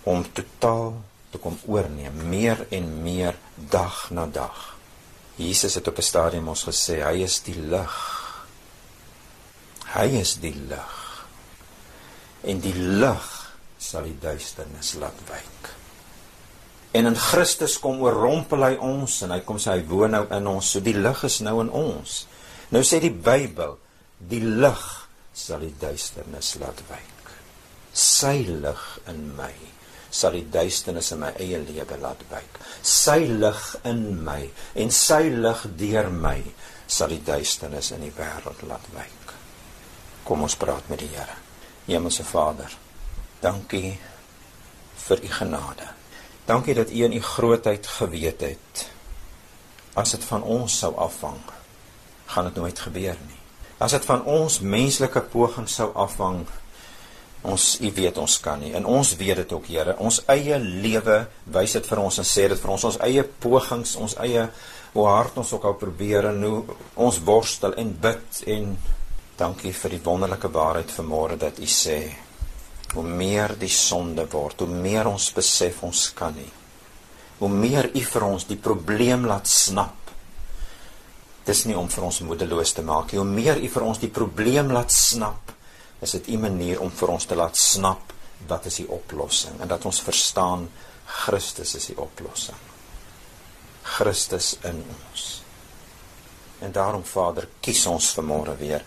om 0.10 0.24
totaal 0.34 0.94
te 1.30 1.38
kom 1.38 1.58
oorneem, 1.70 2.16
meer 2.30 2.66
en 2.74 2.88
meer 3.04 3.38
dag 3.56 4.08
na 4.16 4.26
dag. 4.26 4.76
Jesus 5.40 5.76
het 5.76 5.88
op 5.88 5.98
'n 5.98 6.02
stadium 6.02 6.48
ons 6.48 6.64
gesê 6.64 7.04
hy 7.04 7.24
is 7.24 7.42
die 7.44 7.56
lig 7.56 8.19
Hy 9.96 10.08
is 10.20 10.36
die 10.44 10.54
lig. 10.70 10.96
En 12.46 12.62
die 12.64 12.76
lig 12.76 13.28
sal 13.82 14.06
die 14.08 14.18
duisternis 14.22 14.94
laat 15.02 15.20
wyk. 15.30 15.72
En 16.98 17.06
in 17.06 17.18
Christus 17.18 17.78
kom 17.82 18.02
oorrompel 18.02 18.66
hy 18.66 18.74
ons 18.82 19.20
en 19.26 19.34
hy 19.36 19.42
kom 19.46 19.60
sê 19.62 19.78
hy 19.78 19.84
woon 19.90 20.16
nou 20.16 20.24
in 20.36 20.50
ons. 20.50 20.74
So 20.74 20.82
die 20.84 20.98
lig 20.98 21.24
is 21.28 21.40
nou 21.46 21.60
in 21.64 21.70
ons. 21.74 22.24
Nou 22.74 22.82
sê 22.86 23.02
die 23.02 23.14
Bybel, 23.14 23.78
die 24.20 24.42
lig 24.42 24.86
sal 25.34 25.64
die 25.64 25.74
duisternis 25.80 26.56
laat 26.62 26.82
wyk. 26.90 27.34
Sy 27.94 28.42
lig 28.50 28.86
in 29.10 29.30
my 29.38 29.54
sal 30.10 30.34
die 30.34 30.48
duisternis 30.50 31.12
in 31.14 31.22
my 31.22 31.30
eie 31.38 31.60
lewe 31.62 32.00
laat 32.02 32.22
wyk. 32.32 32.60
Sy 32.82 33.22
lig 33.30 33.64
in 33.90 34.04
my 34.26 34.42
en 34.82 34.94
sy 34.94 35.28
lig 35.30 35.66
deur 35.78 36.10
my 36.14 36.40
sal 36.90 37.14
die 37.14 37.22
duisternis 37.26 37.94
in 37.94 38.08
die 38.08 38.14
wêreld 38.18 38.66
laat 38.70 38.90
wyk. 38.98 39.19
Kom 40.30 40.46
ons 40.46 40.54
praat 40.62 40.86
met 40.92 41.02
die 41.02 41.10
Here. 41.10 41.34
Hemelse 41.88 42.22
Vader, 42.22 42.70
dankie 43.42 43.96
vir 45.08 45.24
u 45.26 45.30
genade. 45.34 45.88
Dankie 46.46 46.76
dat 46.78 46.92
u 46.94 47.04
in 47.04 47.16
u 47.18 47.22
grootheid 47.22 47.88
geweet 47.88 48.42
het. 48.46 48.84
As 49.98 50.14
dit 50.14 50.24
van 50.30 50.46
ons 50.46 50.76
sou 50.84 50.94
afhang, 51.02 51.40
gaan 52.30 52.46
dit 52.46 52.60
nooit 52.62 52.80
gebeur 52.80 53.18
nie. 53.26 53.40
As 53.82 53.96
dit 53.98 54.06
van 54.06 54.22
ons 54.30 54.60
menslike 54.62 55.24
pogings 55.34 55.80
sou 55.82 55.90
afhang, 55.98 56.44
ons 57.42 57.66
u 57.82 57.92
weet 57.96 58.22
ons 58.22 58.38
kan 58.46 58.62
nie. 58.62 58.76
En 58.78 58.86
ons 58.86 59.16
weet 59.18 59.42
dit 59.42 59.58
ook, 59.58 59.66
Here. 59.66 59.98
Ons 59.98 60.22
eie 60.30 60.60
lewe 60.60 61.24
wys 61.50 61.74
dit 61.80 61.90
vir 61.90 62.04
ons 62.04 62.22
en 62.22 62.28
sê 62.28 62.46
dit 62.54 62.62
vir 62.62 62.76
ons. 62.76 62.86
Ons 62.92 63.02
eie 63.10 63.26
pogings, 63.26 63.96
ons 63.98 64.18
eie 64.22 64.46
hoe 64.94 65.10
hard 65.10 65.42
ons 65.42 65.58
ook 65.58 65.66
al 65.66 65.78
probeer 65.82 66.30
en 66.30 66.44
hoe 66.44 66.64
ons 67.02 67.22
worstel 67.26 67.74
en 67.82 67.94
bid 68.02 68.44
en 68.46 68.74
Dankie 69.40 69.72
vir 69.72 69.94
die 69.96 70.02
wonderlike 70.04 70.50
waarheid 70.52 70.92
vanmôre 70.92 71.38
dat 71.40 71.62
U 71.64 71.68
sê 71.72 72.00
hoe 72.92 73.06
meer 73.06 73.54
die 73.62 73.72
sonde 73.72 74.26
word, 74.28 74.66
hoe 74.66 74.82
meer 74.84 75.08
ons 75.08 75.30
besef 75.32 75.84
ons 75.88 76.10
kan 76.18 76.34
nie. 76.36 76.50
Hoe 77.40 77.52
meer 77.54 77.88
U 77.96 78.02
vir 78.04 78.26
ons 78.28 78.48
die 78.50 78.58
probleem 78.60 79.24
laat 79.30 79.48
snap. 79.48 80.12
Dis 81.48 81.64
nie 81.70 81.78
om 81.80 81.88
vir 81.88 82.08
ons 82.10 82.20
moedeloos 82.28 82.74
te 82.76 82.84
maak 82.84 83.14
nie. 83.14 83.22
Hoe 83.22 83.30
meer 83.30 83.62
U 83.64 83.70
vir 83.78 83.86
ons 83.88 84.02
die 84.02 84.12
probleem 84.12 84.74
laat 84.76 84.92
snap, 84.92 85.54
is 86.04 86.18
dit 86.18 86.28
U 86.36 86.40
manier 86.44 86.82
om 86.84 86.92
vir 86.92 87.14
ons 87.16 87.28
te 87.30 87.38
laat 87.40 87.56
snap 87.56 88.12
wat 88.50 88.68
is 88.68 88.82
die 88.82 88.90
oplossing 88.92 89.60
en 89.60 89.72
dat 89.72 89.86
ons 89.88 90.02
verstaan 90.04 90.68
Christus 91.24 91.76
is 91.80 91.90
die 91.92 91.98
oplossing. 92.00 92.60
Christus 94.00 94.58
in 94.68 94.84
ons. 94.84 95.30
En 96.60 96.76
daarom 96.76 97.04
Vader, 97.08 97.48
kies 97.64 97.86
ons 97.88 98.12
vanmôre 98.18 98.58
weer 98.60 98.84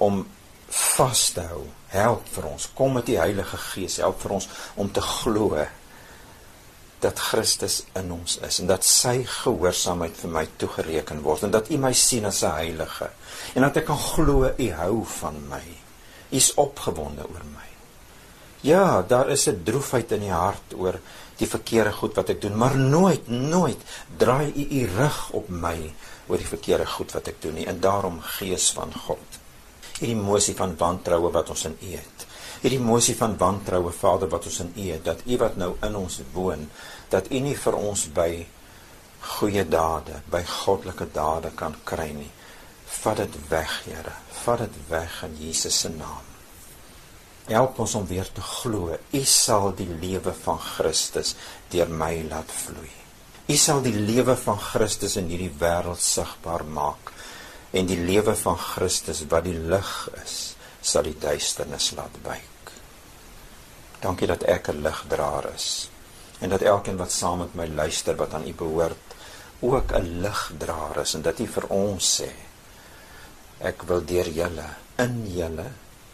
om 0.00 0.22
vas 0.70 1.26
te 1.34 1.44
hou. 1.50 1.64
Help 1.90 2.26
vir 2.34 2.48
ons. 2.52 2.70
Kom 2.74 2.96
met 2.98 3.06
die 3.10 3.18
Heilige 3.18 3.58
Gees, 3.70 3.98
help 4.02 4.20
vir 4.22 4.38
ons 4.38 4.48
om 4.78 4.90
te 4.94 5.02
glo 5.02 5.58
dat 7.00 7.18
Christus 7.30 7.80
in 7.96 8.10
ons 8.12 8.36
is 8.44 8.58
en 8.60 8.68
dat 8.68 8.84
sy 8.84 9.22
gehoorsaamheid 9.24 10.18
vir 10.20 10.32
my 10.34 10.42
toegereken 10.60 11.22
word 11.24 11.46
en 11.46 11.54
dat 11.54 11.70
U 11.72 11.78
my 11.80 11.94
sien 11.96 12.28
as 12.28 12.42
'n 12.44 12.52
heilige 12.58 13.08
en 13.54 13.62
dat 13.62 13.76
ek 13.80 13.86
kan 13.88 13.98
glo 13.98 14.52
U 14.58 14.68
hou 14.82 15.04
van 15.04 15.40
my. 15.48 15.64
U 16.30 16.36
is 16.36 16.54
opgewonde 16.54 17.24
oor 17.24 17.46
my. 17.54 17.68
Ja, 18.60 19.02
daar 19.02 19.30
is 19.30 19.48
'n 19.48 19.62
droefheid 19.64 20.12
in 20.12 20.20
die 20.20 20.32
hart 20.32 20.74
oor 20.76 21.00
die 21.36 21.48
verkeerde 21.48 21.92
goed 21.92 22.14
wat 22.14 22.28
ek 22.28 22.40
doen, 22.40 22.56
maar 22.56 22.76
nooit, 22.76 23.28
nooit 23.28 23.78
draai 24.16 24.52
U 24.54 24.66
U 24.70 24.86
rug 24.96 25.30
op 25.32 25.48
my 25.48 25.92
oor 26.26 26.36
die 26.36 26.46
verkeerde 26.46 26.86
goed 26.86 27.12
wat 27.12 27.26
ek 27.28 27.42
doen 27.42 27.54
nie. 27.54 27.66
En 27.66 27.80
daarom 27.80 28.20
Gees 28.20 28.70
van 28.70 28.92
God, 28.92 29.29
hierdie 30.00 30.16
emosie 30.16 30.56
van 30.56 30.72
wantroue 30.80 31.30
wat 31.32 31.50
ons 31.52 31.66
in 31.68 31.76
U 31.76 31.92
het. 31.92 32.26
Hierdie 32.62 32.80
emosie 32.80 33.14
van 33.16 33.36
wantroue, 33.40 33.92
Vader, 33.92 34.28
wat 34.32 34.48
ons 34.48 34.60
in 34.64 34.72
U 34.76 34.86
het, 34.88 35.04
dat 35.04 35.22
U 35.26 35.36
wat 35.40 35.58
nou 35.60 35.74
in 35.86 35.96
ons 35.96 36.20
woon, 36.32 36.66
dat 37.12 37.28
U 37.28 37.40
nie 37.40 37.56
vir 37.56 37.76
ons 37.76 38.06
by 38.16 38.30
goeie 39.36 39.66
dade, 39.68 40.22
by 40.32 40.40
goddelike 40.48 41.10
dade 41.12 41.52
kan 41.56 41.76
kry 41.84 42.08
nie. 42.16 42.30
Vat 43.00 43.20
dit 43.20 43.36
weg, 43.52 43.76
Here. 43.84 44.16
Vat 44.42 44.64
dit 44.64 44.80
weg 44.88 45.20
in 45.28 45.36
Jesus 45.40 45.84
se 45.84 45.92
naam. 45.92 46.26
Help 47.50 47.78
ons 47.82 47.94
om 47.98 48.06
weer 48.06 48.28
te 48.32 48.42
glo. 48.44 48.96
U 48.96 49.22
sal 49.26 49.72
die 49.76 49.88
lewe 50.00 50.32
van 50.44 50.58
Christus 50.62 51.34
deur 51.72 51.90
my 51.90 52.14
laat 52.30 52.50
vloei. 52.64 52.92
U 53.50 53.56
sal 53.58 53.82
die 53.82 53.96
lewe 53.96 54.36
van 54.38 54.60
Christus 54.62 55.16
in 55.18 55.28
hierdie 55.32 55.52
wêreld 55.60 56.02
sigbaar 56.04 56.64
maak 56.64 57.10
en 57.70 57.86
die 57.86 57.98
lewe 57.98 58.34
van 58.36 58.58
Christus 58.58 59.22
wat 59.30 59.44
die 59.46 59.54
lig 59.54 59.92
is, 60.24 60.36
sal 60.80 61.06
die 61.06 61.18
duisternis 61.18 61.90
laat 61.96 62.16
wyk. 62.24 62.72
Dankie 64.00 64.26
dat 64.26 64.42
ek 64.42 64.68
'n 64.68 64.82
ligdraer 64.82 65.52
is 65.54 65.88
en 66.40 66.48
dat 66.48 66.62
elkeen 66.62 66.96
wat 66.96 67.12
saam 67.12 67.38
met 67.38 67.54
my 67.54 67.66
luister 67.66 68.16
wat 68.16 68.34
aan 68.34 68.48
U 68.48 68.54
behoort 68.54 69.14
ook 69.60 69.92
'n 69.92 70.20
ligdraer 70.20 71.00
is 71.00 71.14
en 71.14 71.22
dat 71.22 71.38
U 71.38 71.46
vir 71.46 71.66
ons 71.68 72.20
sê 72.20 72.30
ek 73.60 73.82
wil 73.82 74.04
deur 74.04 74.28
julle 74.28 74.68
in 74.96 75.26
julle 75.26 75.66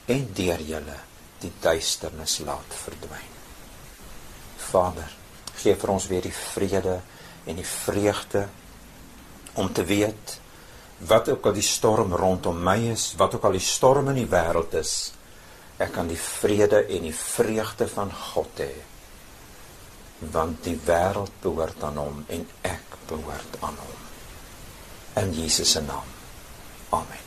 en 0.06 0.32
deur 0.32 0.60
julle 0.60 0.98
die 1.38 1.52
duisternis 1.60 2.38
laat 2.38 2.74
verdwyn. 2.84 3.34
Vader, 4.56 5.12
gee 5.54 5.74
vir 5.74 5.90
ons 5.90 6.06
weer 6.06 6.22
die 6.22 6.34
vrede 6.34 7.00
en 7.44 7.56
die 7.56 7.66
vreugde 7.66 8.48
om 9.54 9.72
te 9.72 9.84
weet 9.84 10.40
wat 10.98 11.28
ook 11.28 11.46
al 11.46 11.56
die 11.56 11.64
storm 11.64 12.14
rondom 12.16 12.62
my 12.62 12.78
is, 12.92 13.10
wat 13.20 13.36
ook 13.36 13.44
al 13.44 13.58
die 13.58 13.64
storm 13.64 14.08
in 14.12 14.22
die 14.22 14.30
wêreld 14.30 14.74
is, 14.80 14.94
ek 15.76 15.92
kan 15.92 16.08
die 16.08 16.20
vrede 16.20 16.86
en 16.86 17.04
die 17.04 17.14
vreugde 17.16 17.88
van 17.88 18.12
God 18.32 18.64
hê. 18.64 18.72
Want 20.32 20.64
die 20.64 20.78
wêreld 20.86 21.36
behoort 21.44 21.84
aan 21.84 22.00
hom 22.00 22.24
en 22.32 22.48
ek 22.64 22.96
behoort 23.10 23.60
aan 23.60 23.76
hom. 23.84 24.02
In 25.20 25.36
Jesus 25.36 25.76
se 25.76 25.84
naam. 25.84 26.08
Amen. 26.96 27.25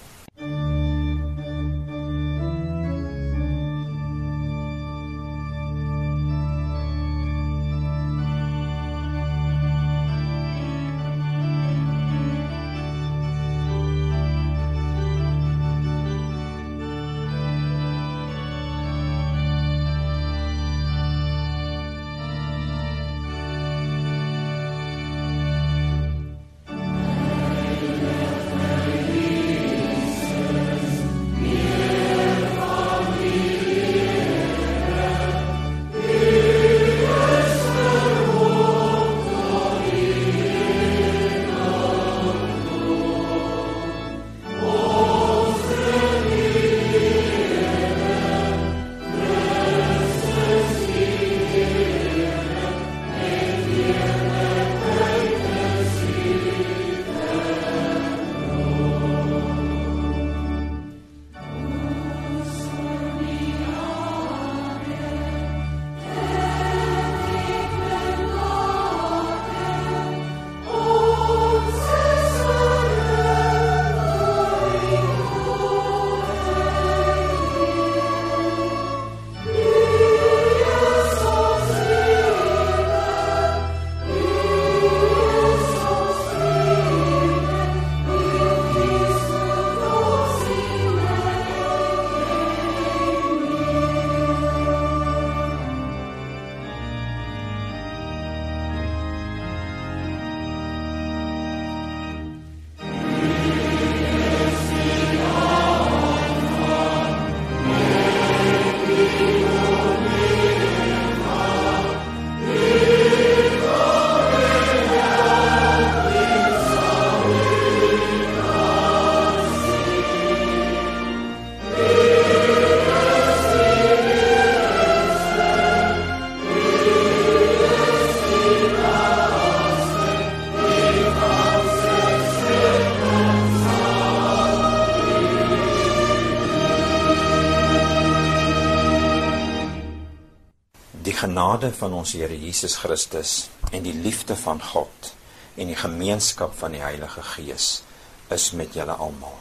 Genade 141.49 141.73
van 141.73 141.93
ons 141.97 142.11
Here 142.13 142.35
Jesus 142.37 142.75
Christus 142.77 143.49
en 143.71 143.81
die 143.81 143.93
liefde 143.93 144.35
van 144.37 144.61
God 144.61 145.13
en 145.57 145.71
die 145.71 145.77
gemeenskap 145.81 146.53
van 146.61 146.77
die 146.77 146.83
Heilige 146.83 147.25
Gees 147.33 147.81
is 148.29 148.51
met 148.53 148.77
julle 148.77 148.93
almal. 148.93 149.39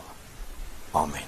Amen. 0.96 1.27